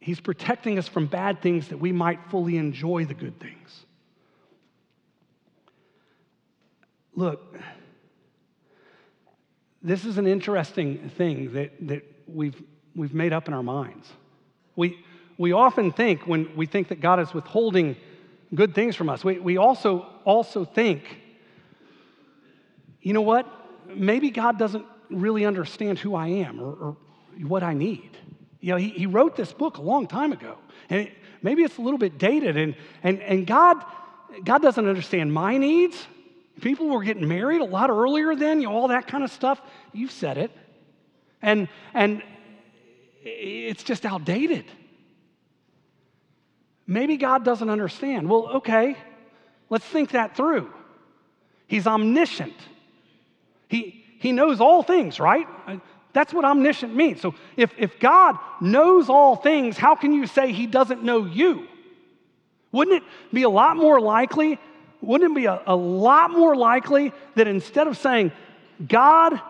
he's 0.00 0.20
protecting 0.20 0.78
us 0.78 0.88
from 0.88 1.06
bad 1.06 1.42
things 1.42 1.68
that 1.68 1.78
we 1.78 1.92
might 1.92 2.30
fully 2.30 2.56
enjoy 2.56 3.04
the 3.04 3.14
good 3.14 3.38
things. 3.40 3.84
Look, 7.14 7.58
this 9.82 10.04
is 10.04 10.18
an 10.18 10.26
interesting 10.26 11.10
thing 11.16 11.52
that, 11.52 11.72
that 11.88 12.04
we've, 12.26 12.60
we've 12.94 13.14
made 13.14 13.32
up 13.32 13.48
in 13.48 13.54
our 13.54 13.62
minds. 13.62 14.08
We, 14.76 15.04
we 15.36 15.52
often 15.52 15.92
think, 15.92 16.26
when 16.26 16.54
we 16.56 16.66
think 16.66 16.88
that 16.88 17.00
God 17.00 17.20
is 17.20 17.32
withholding 17.32 17.96
good 18.54 18.74
things 18.74 18.96
from 18.96 19.08
us, 19.08 19.24
we, 19.24 19.38
we 19.38 19.56
also, 19.56 20.06
also 20.24 20.64
think, 20.64 21.04
you 23.00 23.12
know 23.12 23.22
what? 23.22 23.46
Maybe 23.86 24.30
God 24.30 24.58
doesn't 24.58 24.84
really 25.10 25.44
understand 25.44 25.98
who 25.98 26.14
I 26.14 26.28
am 26.28 26.60
or, 26.60 26.72
or 26.72 26.96
what 27.46 27.62
I 27.62 27.72
need. 27.72 28.16
You 28.60 28.72
know, 28.72 28.78
he, 28.78 28.88
he 28.90 29.06
wrote 29.06 29.36
this 29.36 29.52
book 29.52 29.78
a 29.78 29.82
long 29.82 30.06
time 30.08 30.32
ago, 30.32 30.58
and 30.90 31.02
it, 31.02 31.12
maybe 31.42 31.62
it's 31.62 31.78
a 31.78 31.82
little 31.82 31.98
bit 31.98 32.18
dated, 32.18 32.56
and, 32.56 32.74
and, 33.04 33.20
and 33.22 33.46
God, 33.46 33.84
God 34.44 34.60
doesn't 34.60 34.86
understand 34.86 35.32
my 35.32 35.56
needs. 35.56 36.06
People 36.60 36.88
were 36.88 37.02
getting 37.02 37.28
married 37.28 37.60
a 37.60 37.64
lot 37.64 37.90
earlier 37.90 38.34
then, 38.34 38.60
you 38.60 38.68
know, 38.68 38.74
all 38.74 38.88
that 38.88 39.06
kind 39.06 39.24
of 39.24 39.30
stuff. 39.30 39.60
You've 39.92 40.12
said 40.12 40.38
it. 40.38 40.50
And, 41.40 41.68
and 41.94 42.22
it's 43.22 43.82
just 43.82 44.04
outdated. 44.04 44.64
Maybe 46.86 47.16
God 47.16 47.44
doesn't 47.44 47.68
understand. 47.68 48.28
Well, 48.28 48.48
okay, 48.56 48.96
let's 49.68 49.84
think 49.84 50.10
that 50.12 50.36
through. 50.36 50.72
He's 51.66 51.86
omniscient. 51.86 52.54
He, 53.68 54.04
he 54.18 54.32
knows 54.32 54.60
all 54.60 54.82
things, 54.82 55.20
right? 55.20 55.46
That's 56.14 56.32
what 56.32 56.44
omniscient 56.44 56.94
means. 56.96 57.20
So 57.20 57.34
if, 57.56 57.72
if 57.76 58.00
God 58.00 58.36
knows 58.60 59.10
all 59.10 59.36
things, 59.36 59.76
how 59.76 59.94
can 59.94 60.12
you 60.12 60.26
say 60.26 60.52
he 60.52 60.66
doesn't 60.66 61.04
know 61.04 61.26
you? 61.26 61.68
Wouldn't 62.72 63.02
it 63.02 63.08
be 63.32 63.42
a 63.42 63.50
lot 63.50 63.76
more 63.76 64.00
likely 64.00 64.58
wouldn't 65.00 65.32
it 65.32 65.34
be 65.34 65.46
a, 65.46 65.62
a 65.66 65.76
lot 65.76 66.30
more 66.30 66.56
likely 66.56 67.12
that 67.36 67.46
instead 67.46 67.86
of 67.86 67.96
saying, 67.96 68.32
God 68.86 69.40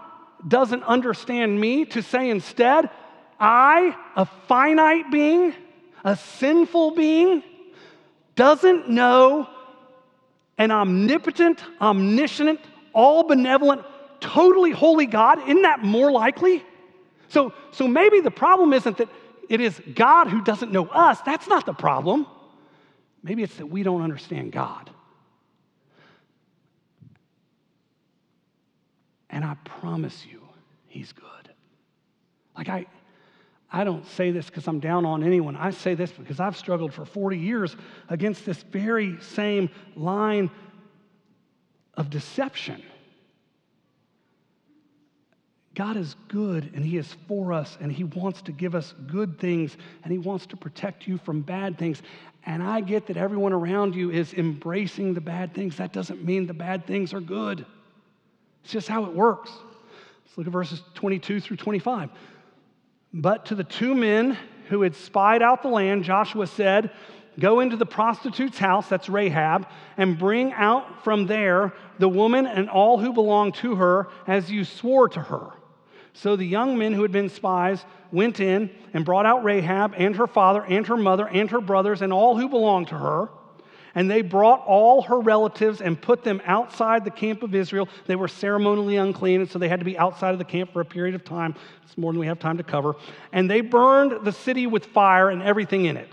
doesn't 0.47 0.83
understand 0.85 1.61
me, 1.61 1.85
to 1.87 2.03
say 2.03 2.31
instead, 2.31 2.91
I, 3.41 3.97
a 4.17 4.27
finite 4.27 5.11
being, 5.11 5.55
a 6.05 6.17
sinful 6.17 6.93
being, 6.93 7.43
doesn't 8.37 8.89
know 8.89 9.49
an 10.59 10.71
omnipotent, 10.71 11.63
omniscient, 11.81 12.61
all 12.93 13.25
benevolent, 13.25 13.83
totally 14.21 14.71
holy 14.71 15.07
God? 15.07 15.43
Isn't 15.49 15.63
that 15.63 15.83
more 15.83 16.11
likely? 16.11 16.65
So, 17.29 17.53
so 17.73 17.87
maybe 17.87 18.21
the 18.21 18.31
problem 18.31 18.73
isn't 18.73 18.99
that 18.99 19.09
it 19.49 19.61
is 19.61 19.81
God 19.95 20.29
who 20.29 20.43
doesn't 20.43 20.73
know 20.73 20.87
us. 20.87 21.21
That's 21.23 21.49
not 21.49 21.67
the 21.67 21.73
problem. 21.73 22.27
Maybe 23.23 23.43
it's 23.43 23.57
that 23.57 23.67
we 23.67 23.83
don't 23.83 24.03
understand 24.03 24.53
God. 24.53 24.91
And 29.31 29.45
I 29.45 29.55
promise 29.65 30.25
you, 30.31 30.41
he's 30.87 31.13
good. 31.13 31.25
Like, 32.57 32.69
I, 32.69 32.87
I 33.71 33.85
don't 33.85 34.07
say 34.07 34.31
this 34.31 34.47
because 34.47 34.67
I'm 34.67 34.81
down 34.81 35.05
on 35.05 35.23
anyone. 35.23 35.55
I 35.57 35.71
say 35.71 35.95
this 35.95 36.11
because 36.11 36.41
I've 36.41 36.57
struggled 36.57 36.93
for 36.95 37.05
40 37.05 37.39
years 37.39 37.77
against 38.09 38.47
this 38.47 38.63
very 38.63 39.21
same 39.21 39.71
line 39.95 40.51
of 41.95 42.11
deception. 42.11 42.83
God 45.75 45.97
is 45.97 46.17
good 46.27 46.73
and 46.75 46.85
He 46.85 46.97
is 46.97 47.15
for 47.29 47.53
us 47.53 47.77
and 47.81 47.93
He 47.93 48.03
wants 48.03 48.43
to 48.43 48.53
give 48.53 48.75
us 48.75 48.95
good 49.07 49.39
things 49.39 49.77
and 50.03 50.11
He 50.11 50.19
wants 50.19 50.47
to 50.47 50.57
protect 50.57 51.07
you 51.07 51.19
from 51.19 51.43
bad 51.43 51.79
things. 51.79 52.03
And 52.47 52.63
I 52.63 52.81
get 52.81 53.07
that 53.07 53.17
everyone 53.17 53.53
around 53.53 53.95
you 53.95 54.11
is 54.11 54.33
embracing 54.35 55.15
the 55.15 55.21
bad 55.21 55.55
things. 55.55 55.77
That 55.77 55.93
doesn't 55.93 56.25
mean 56.25 56.47
the 56.47 56.55
bad 56.55 56.87
things 56.87 57.13
are 57.13 57.21
good. 57.21 57.67
It's 58.69 58.73
just 58.75 58.89
how 58.89 59.07
it 59.07 59.15
works. 59.15 59.51
Let's 60.27 60.37
look 60.37 60.47
at 60.47 60.53
verses 60.53 60.83
22 60.93 61.41
through 61.41 61.57
25. 61.57 62.11
But 63.15 63.47
to 63.47 63.55
the 63.55 63.65
two 63.65 63.95
men 63.95 64.37
who 64.69 64.83
had 64.83 64.95
spied 64.95 65.41
out 65.41 65.63
the 65.63 65.71
land, 65.71 66.05
Joshua 66.05 66.47
said, 66.47 66.91
Go 67.41 67.61
into 67.61 67.79
the 67.79 67.87
prostitute's 67.87 68.59
house, 68.59 68.87
that's 68.87 69.09
Rahab, 69.09 69.67
and 69.97 70.19
bring 70.19 70.53
out 70.53 71.03
from 71.03 71.27
there 71.27 71.73
the 71.99 72.11
woman 72.11 72.45
and 72.47 72.69
all 72.69 72.99
who 72.99 73.15
belong 73.15 73.53
to 73.53 73.77
her, 73.77 74.09
as 74.27 74.51
you 74.51 74.65
swore 74.65 75.09
to 75.09 75.21
her. 75.23 75.49
So 76.13 76.37
the 76.37 76.45
young 76.45 76.77
men 76.77 76.93
who 76.93 77.01
had 77.01 77.11
been 77.11 77.31
spies 77.31 77.83
went 78.13 78.39
in 78.39 78.69
and 78.93 79.03
brought 79.03 79.25
out 79.25 79.45
Rahab 79.45 79.95
and 79.97 80.15
her 80.17 80.27
father 80.27 80.63
and 80.63 80.87
her 80.89 80.99
mother 80.99 81.27
and 81.27 81.51
her 81.53 81.63
brothers 81.63 82.03
and 82.03 82.13
all 82.13 82.37
who 82.37 82.51
belonged 82.51 82.89
to 82.89 82.99
her. 82.99 83.31
And 83.99 84.09
they 84.09 84.23
brought 84.23 84.65
all 84.65 85.03
her 85.03 85.19
relatives 85.19 85.81
and 85.81 86.01
put 86.01 86.23
them 86.23 86.41
outside 86.45 87.05
the 87.05 87.11
camp 87.11 87.43
of 87.43 87.53
Israel. 87.53 87.89
They 88.07 88.15
were 88.15 88.29
ceremonially 88.29 88.95
unclean, 88.95 89.41
and 89.41 89.51
so 89.51 89.59
they 89.59 89.69
had 89.69 89.81
to 89.81 89.85
be 89.85 89.99
outside 89.99 90.31
of 90.31 90.39
the 90.39 90.45
camp 90.45 90.73
for 90.73 90.81
a 90.81 90.85
period 90.85 91.17
of 91.17 91.25
time. 91.25 91.57
It's 91.83 91.99
more 91.99 92.13
than 92.13 92.21
we 92.21 92.29
have 92.29 92.39
time 92.39 92.59
to 92.59 92.63
cover. 92.63 92.95
And 93.33 93.51
they 93.51 93.61
burned 93.61 94.25
the 94.25 94.31
city 94.31 94.69
with 94.69 94.87
fire 94.87 95.31
and 95.31 95.43
everything 95.43 95.87
in 95.87 95.97
it. 95.97 96.13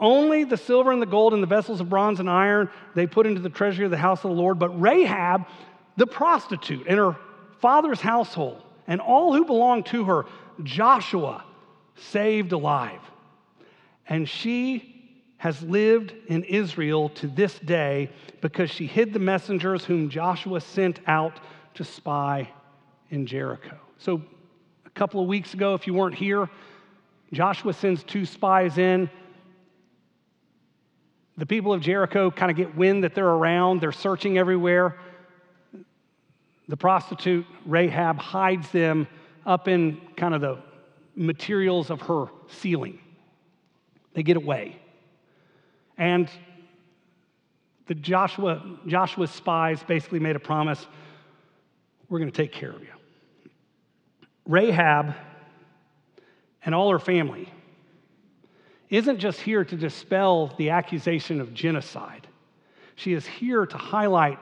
Only 0.00 0.42
the 0.42 0.56
silver 0.56 0.90
and 0.90 1.00
the 1.00 1.06
gold 1.06 1.34
and 1.34 1.40
the 1.40 1.46
vessels 1.46 1.80
of 1.80 1.88
bronze 1.88 2.18
and 2.18 2.28
iron 2.28 2.68
they 2.96 3.06
put 3.06 3.28
into 3.28 3.40
the 3.40 3.48
treasury 3.48 3.84
of 3.84 3.92
the 3.92 3.96
house 3.96 4.24
of 4.24 4.30
the 4.32 4.36
Lord. 4.36 4.58
But 4.58 4.70
Rahab, 4.70 5.46
the 5.96 6.08
prostitute, 6.08 6.84
and 6.88 6.98
her 6.98 7.16
father's 7.60 8.00
household, 8.00 8.60
and 8.88 9.00
all 9.00 9.32
who 9.32 9.44
belonged 9.44 9.86
to 9.86 10.02
her, 10.02 10.26
Joshua 10.64 11.44
saved 11.94 12.50
alive. 12.50 13.02
And 14.08 14.28
she 14.28 14.89
has 15.40 15.62
lived 15.62 16.12
in 16.26 16.44
Israel 16.44 17.08
to 17.08 17.26
this 17.26 17.58
day 17.60 18.10
because 18.42 18.70
she 18.70 18.86
hid 18.86 19.10
the 19.14 19.18
messengers 19.18 19.86
whom 19.86 20.10
Joshua 20.10 20.60
sent 20.60 21.00
out 21.06 21.40
to 21.72 21.82
spy 21.82 22.46
in 23.08 23.24
Jericho. 23.24 23.78
So, 23.96 24.20
a 24.84 24.90
couple 24.90 25.22
of 25.22 25.26
weeks 25.26 25.54
ago, 25.54 25.72
if 25.72 25.86
you 25.86 25.94
weren't 25.94 26.14
here, 26.14 26.50
Joshua 27.32 27.72
sends 27.72 28.04
two 28.04 28.26
spies 28.26 28.76
in. 28.76 29.08
The 31.38 31.46
people 31.46 31.72
of 31.72 31.80
Jericho 31.80 32.30
kind 32.30 32.50
of 32.50 32.56
get 32.58 32.76
wind 32.76 33.04
that 33.04 33.14
they're 33.14 33.24
around, 33.26 33.80
they're 33.80 33.92
searching 33.92 34.36
everywhere. 34.36 34.98
The 36.68 36.76
prostitute, 36.76 37.46
Rahab, 37.64 38.18
hides 38.18 38.70
them 38.72 39.08
up 39.46 39.68
in 39.68 40.02
kind 40.18 40.34
of 40.34 40.42
the 40.42 40.58
materials 41.16 41.88
of 41.88 42.02
her 42.02 42.26
ceiling. 42.46 42.98
They 44.12 44.22
get 44.22 44.36
away. 44.36 44.76
And 46.00 46.30
the 47.86 47.94
Joshua, 47.94 48.78
Joshua's 48.86 49.30
spies 49.30 49.82
basically 49.82 50.18
made 50.18 50.34
a 50.34 50.40
promise 50.40 50.84
we're 52.08 52.18
going 52.18 52.30
to 52.30 52.36
take 52.36 52.52
care 52.52 52.70
of 52.70 52.80
you. 52.80 52.88
Rahab 54.46 55.14
and 56.64 56.74
all 56.74 56.90
her 56.90 56.98
family 56.98 57.52
isn't 58.88 59.18
just 59.18 59.40
here 59.42 59.62
to 59.62 59.76
dispel 59.76 60.54
the 60.56 60.70
accusation 60.70 61.40
of 61.40 61.52
genocide, 61.54 62.26
she 62.96 63.12
is 63.12 63.26
here 63.26 63.66
to 63.66 63.76
highlight 63.76 64.38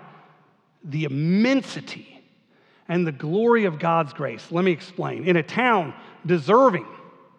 the 0.85 1.05
immensity 1.05 2.23
and 2.87 3.07
the 3.07 3.13
glory 3.13 3.65
of 3.65 3.79
God's 3.79 4.13
grace. 4.13 4.47
Let 4.51 4.65
me 4.65 4.71
explain. 4.71 5.25
In 5.25 5.37
a 5.37 5.43
town 5.43 5.93
deserving 6.25 6.87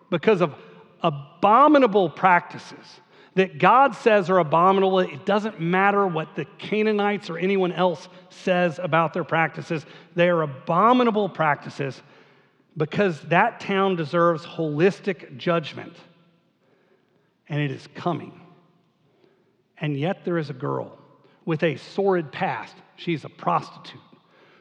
because 0.10 0.42
of 0.42 0.54
abominable 1.02 2.10
practices 2.10 3.00
that 3.36 3.60
God 3.60 3.96
says 3.96 4.30
are 4.30 4.40
abominable, 4.40 5.00
it 5.00 5.26
doesn't 5.26 5.60
matter 5.60 6.06
what 6.08 6.36
the 6.36 6.46
Canaanites 6.58 7.30
or 7.30 7.38
anyone 7.38 7.72
else 7.72 8.08
says 8.30 8.80
about 8.80 9.14
their 9.14 9.24
practices, 9.24 9.86
they 10.16 10.30
are 10.30 10.42
abominable 10.42 11.30
practices 11.30 12.02
because 12.76 13.22
that 13.24 13.60
town 13.60 13.96
deserves 13.96 14.46
holistic 14.46 15.38
judgment 15.38 15.96
and 17.48 17.62
it 17.62 17.72
is 17.72 17.88
coming. 17.96 18.40
And 19.78 19.98
yet 19.98 20.26
there 20.26 20.38
is 20.38 20.50
a 20.50 20.54
girl 20.54 20.98
with 21.46 21.64
a 21.64 21.78
sordid 21.78 22.32
past. 22.32 22.76
She's 22.96 23.26
a 23.26 23.30
prostitute 23.30 24.02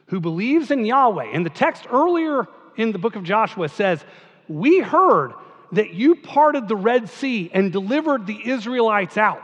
who 0.07 0.19
believes 0.19 0.71
in 0.71 0.85
Yahweh. 0.85 1.29
And 1.33 1.45
the 1.45 1.51
text 1.51 1.85
earlier 1.89 2.47
in 2.77 2.91
the 2.91 2.97
book 2.97 3.15
of 3.15 3.23
Joshua 3.23 3.69
says, 3.69 4.03
We 4.47 4.79
heard 4.79 5.33
that 5.71 5.93
you 5.93 6.15
parted 6.15 6.67
the 6.67 6.75
Red 6.75 7.09
Sea 7.09 7.49
and 7.53 7.71
delivered 7.71 8.25
the 8.25 8.49
Israelites 8.49 9.17
out. 9.17 9.43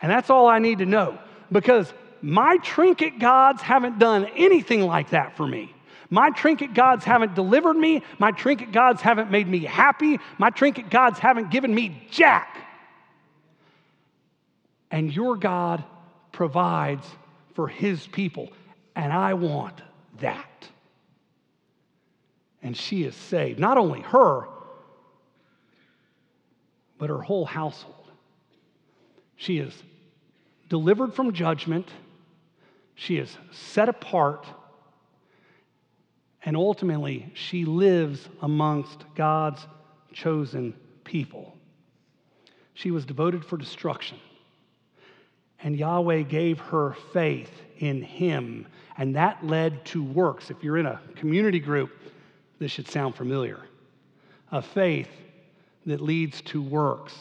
And 0.00 0.10
that's 0.10 0.30
all 0.30 0.46
I 0.46 0.58
need 0.58 0.78
to 0.78 0.86
know 0.86 1.18
because 1.50 1.92
my 2.22 2.56
trinket 2.58 3.18
gods 3.18 3.62
haven't 3.62 3.98
done 3.98 4.26
anything 4.36 4.82
like 4.82 5.10
that 5.10 5.36
for 5.36 5.46
me. 5.46 5.74
My 6.10 6.30
trinket 6.30 6.74
gods 6.74 7.04
haven't 7.04 7.34
delivered 7.34 7.76
me. 7.76 8.02
My 8.18 8.30
trinket 8.30 8.72
gods 8.72 9.00
haven't 9.00 9.30
made 9.30 9.48
me 9.48 9.60
happy. 9.60 10.18
My 10.38 10.50
trinket 10.50 10.90
gods 10.90 11.18
haven't 11.18 11.50
given 11.50 11.74
me 11.74 12.06
jack. 12.10 12.56
And 14.90 15.14
your 15.14 15.36
God 15.36 15.82
provides 16.32 17.06
for 17.54 17.66
his 17.66 18.06
people. 18.06 18.52
And 18.94 19.12
I 19.12 19.34
want 19.34 19.80
that. 20.20 20.68
And 22.62 22.76
she 22.76 23.04
is 23.04 23.14
saved. 23.14 23.58
Not 23.58 23.76
only 23.76 24.00
her, 24.02 24.48
but 26.98 27.10
her 27.10 27.20
whole 27.20 27.44
household. 27.44 27.94
She 29.36 29.58
is 29.58 29.74
delivered 30.68 31.14
from 31.14 31.32
judgment. 31.32 31.88
She 32.94 33.16
is 33.16 33.36
set 33.50 33.88
apart 33.88 34.46
and 36.44 36.56
ultimately, 36.56 37.30
she 37.34 37.64
lives 37.64 38.28
amongst 38.42 39.04
God's 39.14 39.66
chosen 40.12 40.74
people. 41.02 41.56
She 42.74 42.90
was 42.90 43.06
devoted 43.06 43.44
for 43.44 43.56
destruction. 43.56 44.18
And 45.60 45.76
Yahweh 45.76 46.22
gave 46.22 46.58
her 46.58 46.94
faith 47.14 47.50
in 47.78 48.02
him, 48.02 48.66
and 48.98 49.16
that 49.16 49.44
led 49.44 49.84
to 49.86 50.02
works. 50.02 50.50
If 50.50 50.62
you're 50.62 50.76
in 50.76 50.86
a 50.86 51.00
community 51.16 51.60
group, 51.60 51.90
this 52.58 52.70
should 52.70 52.88
sound 52.88 53.14
familiar. 53.14 53.60
A 54.52 54.60
faith 54.60 55.08
that 55.86 56.00
leads 56.00 56.40
to 56.42 56.62
works, 56.62 57.14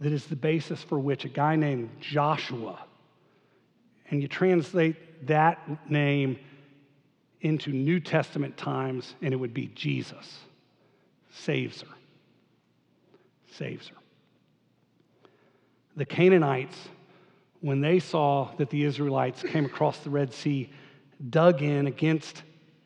that 0.00 0.12
is 0.12 0.26
the 0.26 0.36
basis 0.36 0.82
for 0.82 0.98
which 0.98 1.24
a 1.24 1.28
guy 1.28 1.56
named 1.56 1.90
Joshua, 2.00 2.78
and 4.10 4.20
you 4.22 4.28
translate 4.28 5.26
that 5.26 5.90
name 5.90 6.38
into 7.40 7.70
New 7.70 8.00
Testament 8.00 8.56
times, 8.56 9.14
and 9.22 9.32
it 9.32 9.36
would 9.36 9.54
be 9.54 9.68
Jesus 9.74 10.40
saves 11.34 11.82
her. 11.82 11.88
Saves 13.52 13.88
her. 13.88 13.96
The 15.96 16.04
Canaanites, 16.04 16.76
when 17.60 17.80
they 17.80 17.98
saw 17.98 18.50
that 18.56 18.70
the 18.70 18.84
Israelites 18.84 19.42
came 19.42 19.64
across 19.64 19.98
the 19.98 20.10
Red 20.10 20.32
Sea, 20.32 20.70
dug 21.30 21.62
in 21.62 21.86
against 21.86 22.42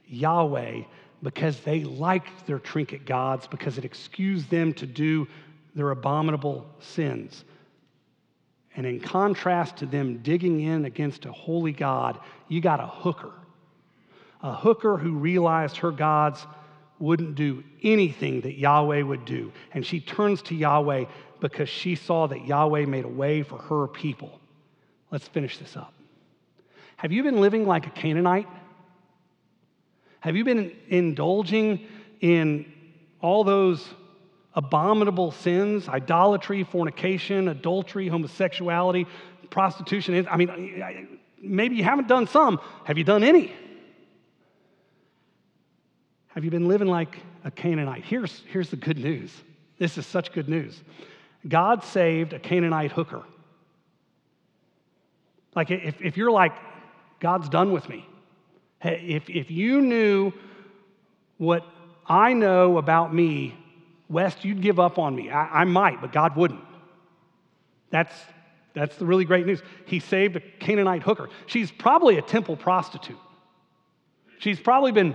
Yahweh 0.06 0.82
because 1.22 1.60
they 1.60 1.84
liked 1.84 2.46
their 2.46 2.58
trinket 2.58 3.04
gods, 3.06 3.46
because 3.46 3.78
it 3.78 3.84
excused 3.84 4.50
them 4.50 4.72
to 4.74 4.86
do 4.86 5.26
their 5.74 5.90
abominable 5.90 6.66
sins. 6.80 7.44
And 8.76 8.86
in 8.86 9.00
contrast 9.00 9.78
to 9.78 9.86
them 9.86 10.18
digging 10.18 10.60
in 10.60 10.84
against 10.84 11.24
a 11.26 11.32
holy 11.32 11.72
God, 11.72 12.18
you 12.48 12.60
got 12.60 12.80
a 12.80 12.86
hooker 12.86 13.32
a 14.42 14.54
hooker 14.54 14.96
who 14.96 15.12
realized 15.12 15.76
her 15.78 15.90
gods 15.90 16.46
wouldn't 16.98 17.34
do 17.34 17.62
anything 17.82 18.40
that 18.42 18.58
Yahweh 18.58 19.02
would 19.02 19.24
do. 19.24 19.52
And 19.72 19.84
she 19.84 20.00
turns 20.00 20.42
to 20.42 20.54
Yahweh 20.54 21.04
because 21.40 21.68
she 21.68 21.94
saw 21.94 22.26
that 22.26 22.46
Yahweh 22.46 22.86
made 22.86 23.04
a 23.04 23.08
way 23.08 23.42
for 23.42 23.58
her 23.58 23.86
people. 23.86 24.40
Let's 25.10 25.28
finish 25.28 25.58
this 25.58 25.76
up. 25.76 25.92
Have 26.96 27.12
you 27.12 27.22
been 27.22 27.40
living 27.40 27.66
like 27.66 27.86
a 27.86 27.90
Canaanite? 27.90 28.48
Have 30.20 30.36
you 30.36 30.44
been 30.44 30.72
indulging 30.88 31.86
in 32.20 32.72
all 33.20 33.44
those 33.44 33.86
abominable 34.54 35.30
sins 35.30 35.88
idolatry, 35.88 36.64
fornication, 36.64 37.48
adultery, 37.48 38.08
homosexuality, 38.08 39.06
prostitution? 39.50 40.26
I 40.30 40.36
mean, 40.36 41.18
maybe 41.40 41.76
you 41.76 41.84
haven't 41.84 42.08
done 42.08 42.26
some. 42.26 42.60
Have 42.84 42.98
you 42.98 43.04
done 43.04 43.22
any? 43.22 43.52
Have 46.28 46.44
you 46.44 46.50
been 46.50 46.68
living 46.68 46.88
like 46.88 47.16
a 47.44 47.50
Canaanite? 47.50 48.04
Here's, 48.04 48.42
here's 48.48 48.70
the 48.70 48.76
good 48.76 48.98
news. 48.98 49.32
This 49.78 49.98
is 49.98 50.06
such 50.06 50.32
good 50.32 50.48
news. 50.48 50.80
God 51.46 51.84
saved 51.84 52.32
a 52.32 52.38
Canaanite 52.38 52.92
hooker. 52.92 53.22
Like, 55.54 55.70
if, 55.70 56.00
if 56.00 56.16
you're 56.16 56.30
like, 56.30 56.52
God's 57.20 57.48
done 57.48 57.72
with 57.72 57.88
me, 57.88 58.06
if, 58.82 59.28
if 59.28 59.50
you 59.50 59.80
knew 59.80 60.32
what 61.36 61.64
I 62.06 62.32
know 62.32 62.78
about 62.78 63.14
me, 63.14 63.56
West, 64.08 64.44
you'd 64.44 64.62
give 64.62 64.80
up 64.80 64.98
on 64.98 65.14
me. 65.14 65.30
I, 65.30 65.60
I 65.60 65.64
might, 65.64 66.00
but 66.00 66.12
God 66.12 66.36
wouldn't. 66.36 66.64
That's, 67.90 68.14
that's 68.74 68.96
the 68.96 69.06
really 69.06 69.24
great 69.24 69.46
news. 69.46 69.62
He 69.86 70.00
saved 70.00 70.36
a 70.36 70.40
Canaanite 70.40 71.02
hooker. 71.02 71.28
She's 71.46 71.70
probably 71.70 72.18
a 72.18 72.22
temple 72.22 72.56
prostitute. 72.56 73.18
She's 74.38 74.60
probably 74.60 74.92
been 74.92 75.14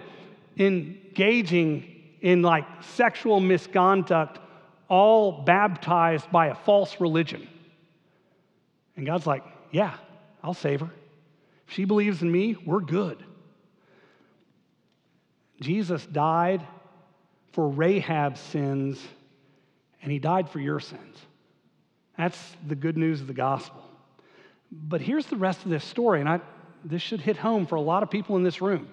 engaging 0.58 1.90
in 2.22 2.42
like 2.42 2.66
sexual 2.82 3.40
misconduct, 3.40 4.40
all 4.88 5.44
baptized 5.44 6.30
by 6.32 6.48
a 6.48 6.56
false 6.56 7.00
religion. 7.00 7.48
And 8.96 9.06
God's 9.06 9.26
like, 9.26 9.44
yeah, 9.72 9.96
I'll 10.44 10.54
save 10.54 10.82
her. 10.82 10.90
If 11.68 11.74
she 11.74 11.86
believes 11.86 12.22
in 12.22 12.32
me, 12.32 12.56
we're 12.66 12.82
good. 12.82 13.24
Jesus 15.60 16.06
died 16.06 16.66
for 17.54 17.70
Rahab's 17.70 18.40
sins, 18.40 19.02
and 20.02 20.12
he 20.12 20.20
died 20.20 20.50
for 20.50 20.60
your 20.60 20.80
sins. 20.80 21.18
That's 22.18 22.40
the 22.68 22.76
good 22.76 22.98
news 22.98 23.22
of 23.22 23.28
the 23.28 23.34
gospel. 23.34 23.82
But 24.72 25.02
here's 25.02 25.28
the 25.28 25.38
rest 25.38 25.64
of 25.64 25.70
this 25.70 25.84
story, 25.84 26.20
and 26.20 26.28
I, 26.28 26.42
this 26.84 27.02
should 27.02 27.22
hit 27.22 27.38
home 27.38 27.66
for 27.68 27.76
a 27.76 27.82
lot 27.82 28.04
of 28.04 28.10
people 28.10 28.36
in 28.36 28.44
this 28.44 28.62
room. 28.62 28.88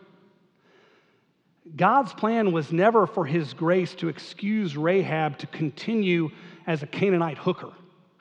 God's 1.77 2.13
plan 2.13 2.53
was 2.53 2.73
never 2.73 3.07
for 3.07 3.25
his 3.25 3.55
grace 3.55 3.95
to 3.97 4.09
excuse 4.09 4.77
Rahab 4.77 5.39
to 5.39 5.47
continue 5.47 6.31
as 6.67 6.83
a 6.83 6.87
Canaanite 6.87 7.39
hooker. 7.39 7.71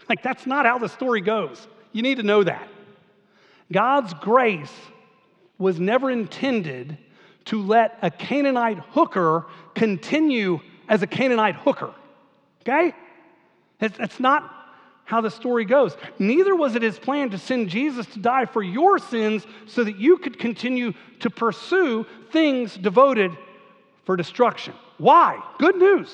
Like, 0.08 0.24
that's 0.24 0.46
not 0.46 0.66
how 0.66 0.78
the 0.78 0.90
story 0.90 1.22
goes. 1.22 1.68
You 1.92 2.02
need 2.02 2.18
to 2.18 2.24
know 2.24 2.44
that. 2.44 2.68
God's 3.72 4.14
grace 4.16 4.74
was 5.58 5.80
never 5.80 6.10
intended 6.10 6.98
to 7.50 7.62
let 7.62 7.98
a 8.04 8.12
Canaanite 8.12 8.78
hooker 8.92 9.46
continue 9.74 10.60
as 10.88 11.02
a 11.02 11.08
Canaanite 11.08 11.56
hooker. 11.56 11.92
Okay? 12.62 12.94
That's 13.80 14.20
not 14.20 14.56
how 15.04 15.22
the 15.22 15.32
story 15.32 15.66
goes. 15.66 15.98
Neither 16.20 16.56
was 16.56 16.76
it 16.76 16.84
his 16.84 17.00
plan 17.00 17.32
to 17.32 17.40
send 17.40 17.70
Jesus 17.70 18.06
to 18.08 18.20
die 18.20 18.46
for 18.46 18.62
your 18.62 19.00
sins 19.00 19.48
so 19.66 19.84
that 19.84 19.98
you 19.98 20.20
could 20.20 20.38
continue 20.38 20.94
to 21.22 21.32
pursue 21.32 22.06
things 22.32 22.78
devoted 22.78 23.36
for 24.06 24.16
destruction. 24.16 24.76
Why? 25.00 25.42
Good 25.58 25.78
news. 25.78 26.14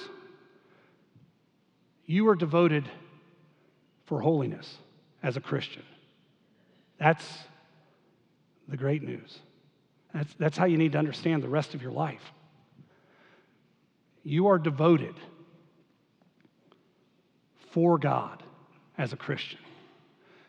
You 2.06 2.30
are 2.30 2.36
devoted 2.36 2.88
for 4.06 4.22
holiness 4.22 4.78
as 5.22 5.36
a 5.36 5.42
Christian. 5.42 5.84
That's 6.98 7.26
the 8.70 8.78
great 8.78 9.04
news. 9.04 9.40
That's, 10.16 10.34
that's 10.36 10.58
how 10.58 10.66
you 10.66 10.78
need 10.78 10.94
to 10.94 10.98
understand 10.98 11.44
the 11.44 11.50
rest 11.50 11.74
of 11.74 11.82
your 11.82 11.92
life. 11.92 12.32
You 14.24 14.48
are 14.48 14.58
devoted 14.58 15.14
for 17.72 17.98
God 17.98 18.42
as 18.98 19.12
a 19.12 19.18
Christian. 19.18 19.60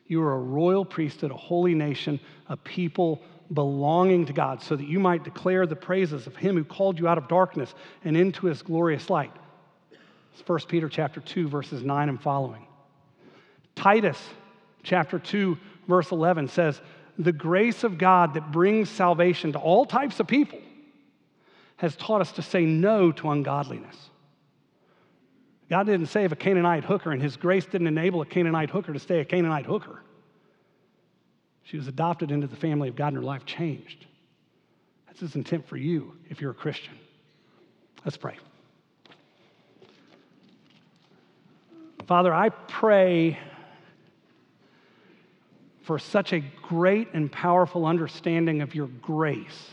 You 0.06 0.22
are 0.22 0.34
a 0.34 0.38
royal 0.38 0.84
priesthood, 0.84 1.32
a 1.32 1.36
holy 1.36 1.74
nation, 1.74 2.20
a 2.48 2.56
people 2.56 3.20
belonging 3.52 4.26
to 4.26 4.32
God, 4.32 4.62
so 4.62 4.76
that 4.76 4.86
you 4.86 5.00
might 5.00 5.24
declare 5.24 5.66
the 5.66 5.74
praises 5.74 6.28
of 6.28 6.36
him 6.36 6.54
who 6.54 6.62
called 6.62 6.96
you 7.00 7.08
out 7.08 7.18
of 7.18 7.26
darkness 7.26 7.74
and 8.04 8.16
into 8.16 8.46
his 8.46 8.62
glorious 8.62 9.10
light. 9.10 9.32
It's 10.32 10.48
1 10.48 10.60
Peter 10.68 10.88
chapter 10.88 11.20
2, 11.20 11.48
verses 11.48 11.82
9 11.82 12.08
and 12.08 12.22
following. 12.22 12.68
Titus 13.74 14.22
chapter 14.84 15.18
2, 15.18 15.58
verse 15.88 16.12
11 16.12 16.46
says, 16.48 16.80
The 17.18 17.32
grace 17.32 17.82
of 17.82 17.98
God 17.98 18.34
that 18.34 18.52
brings 18.52 18.90
salvation 18.90 19.52
to 19.52 19.58
all 19.58 19.86
types 19.86 20.20
of 20.20 20.26
people 20.26 20.58
has 21.76 21.96
taught 21.96 22.20
us 22.20 22.32
to 22.32 22.42
say 22.42 22.64
no 22.64 23.12
to 23.12 23.30
ungodliness. 23.30 23.96
God 25.68 25.84
didn't 25.86 26.06
save 26.06 26.32
a 26.32 26.36
Canaanite 26.36 26.84
hooker, 26.84 27.10
and 27.10 27.20
His 27.20 27.36
grace 27.36 27.66
didn't 27.66 27.86
enable 27.86 28.22
a 28.22 28.26
Canaanite 28.26 28.70
hooker 28.70 28.92
to 28.92 28.98
stay 28.98 29.20
a 29.20 29.24
Canaanite 29.24 29.66
hooker. 29.66 30.00
She 31.64 31.76
was 31.76 31.88
adopted 31.88 32.30
into 32.30 32.46
the 32.46 32.56
family 32.56 32.88
of 32.88 32.96
God, 32.96 33.08
and 33.08 33.16
her 33.16 33.22
life 33.22 33.44
changed. 33.44 34.06
That's 35.06 35.20
His 35.20 35.34
intent 35.34 35.66
for 35.66 35.76
you 35.76 36.16
if 36.30 36.40
you're 36.40 36.52
a 36.52 36.54
Christian. 36.54 36.94
Let's 38.04 38.16
pray. 38.16 38.36
Father, 42.06 42.32
I 42.32 42.50
pray 42.50 43.36
for 45.86 46.00
such 46.00 46.32
a 46.32 46.40
great 46.62 47.08
and 47.14 47.30
powerful 47.30 47.86
understanding 47.86 48.60
of 48.60 48.74
your 48.74 48.88
grace 48.88 49.70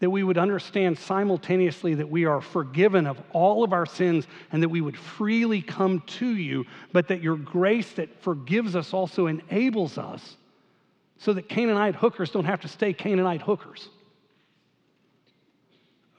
that 0.00 0.10
we 0.10 0.24
would 0.24 0.36
understand 0.36 0.98
simultaneously 0.98 1.94
that 1.94 2.10
we 2.10 2.24
are 2.24 2.40
forgiven 2.40 3.06
of 3.06 3.22
all 3.32 3.62
of 3.62 3.72
our 3.72 3.86
sins 3.86 4.26
and 4.50 4.60
that 4.60 4.68
we 4.68 4.80
would 4.80 4.98
freely 4.98 5.62
come 5.62 6.00
to 6.08 6.26
you, 6.26 6.66
but 6.92 7.06
that 7.06 7.22
your 7.22 7.36
grace 7.36 7.92
that 7.92 8.08
forgives 8.20 8.74
us 8.74 8.92
also 8.92 9.28
enables 9.28 9.98
us 9.98 10.36
so 11.18 11.32
that 11.32 11.48
Canaanite 11.48 11.94
hookers 11.94 12.32
don't 12.32 12.46
have 12.46 12.62
to 12.62 12.66
stay 12.66 12.92
Canaanite 12.92 13.42
hookers. 13.42 13.88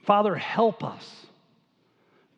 Father, 0.05 0.33
help 0.33 0.81
us 0.81 1.25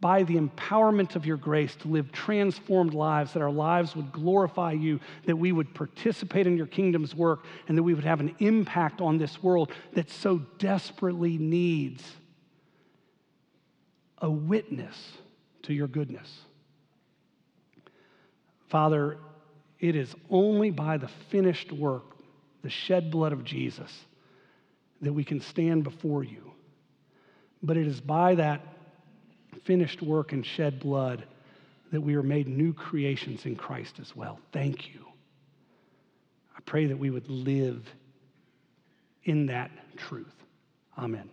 by 0.01 0.23
the 0.23 0.35
empowerment 0.35 1.15
of 1.15 1.25
your 1.25 1.37
grace 1.37 1.75
to 1.77 1.87
live 1.87 2.11
transformed 2.11 2.93
lives, 2.93 3.33
that 3.33 3.41
our 3.41 3.51
lives 3.51 3.95
would 3.95 4.11
glorify 4.11 4.71
you, 4.71 4.99
that 5.25 5.35
we 5.35 5.51
would 5.51 5.73
participate 5.73 6.45
in 6.45 6.57
your 6.57 6.67
kingdom's 6.67 7.15
work, 7.15 7.45
and 7.67 7.77
that 7.77 7.83
we 7.83 7.93
would 7.93 8.03
have 8.03 8.19
an 8.19 8.35
impact 8.39 9.01
on 9.01 9.17
this 9.17 9.41
world 9.41 9.71
that 9.93 10.09
so 10.09 10.39
desperately 10.59 11.37
needs 11.37 12.03
a 14.19 14.29
witness 14.29 15.17
to 15.63 15.73
your 15.73 15.87
goodness. 15.87 16.41
Father, 18.67 19.17
it 19.79 19.95
is 19.95 20.13
only 20.29 20.71
by 20.71 20.97
the 20.97 21.07
finished 21.07 21.71
work, 21.71 22.15
the 22.63 22.69
shed 22.69 23.11
blood 23.11 23.33
of 23.33 23.43
Jesus, 23.43 23.91
that 25.01 25.13
we 25.13 25.23
can 25.23 25.39
stand 25.39 25.83
before 25.83 26.23
you. 26.23 26.51
But 27.61 27.77
it 27.77 27.87
is 27.87 28.01
by 28.01 28.35
that 28.35 28.61
finished 29.65 30.01
work 30.01 30.31
and 30.31 30.45
shed 30.45 30.79
blood 30.79 31.25
that 31.91 32.01
we 32.01 32.15
are 32.15 32.23
made 32.23 32.47
new 32.47 32.73
creations 32.73 33.45
in 33.45 33.55
Christ 33.55 33.99
as 33.99 34.15
well. 34.15 34.39
Thank 34.51 34.93
you. 34.93 35.05
I 36.55 36.61
pray 36.65 36.85
that 36.87 36.97
we 36.97 37.09
would 37.09 37.29
live 37.29 37.85
in 39.23 39.47
that 39.47 39.71
truth. 39.97 40.33
Amen. 40.97 41.29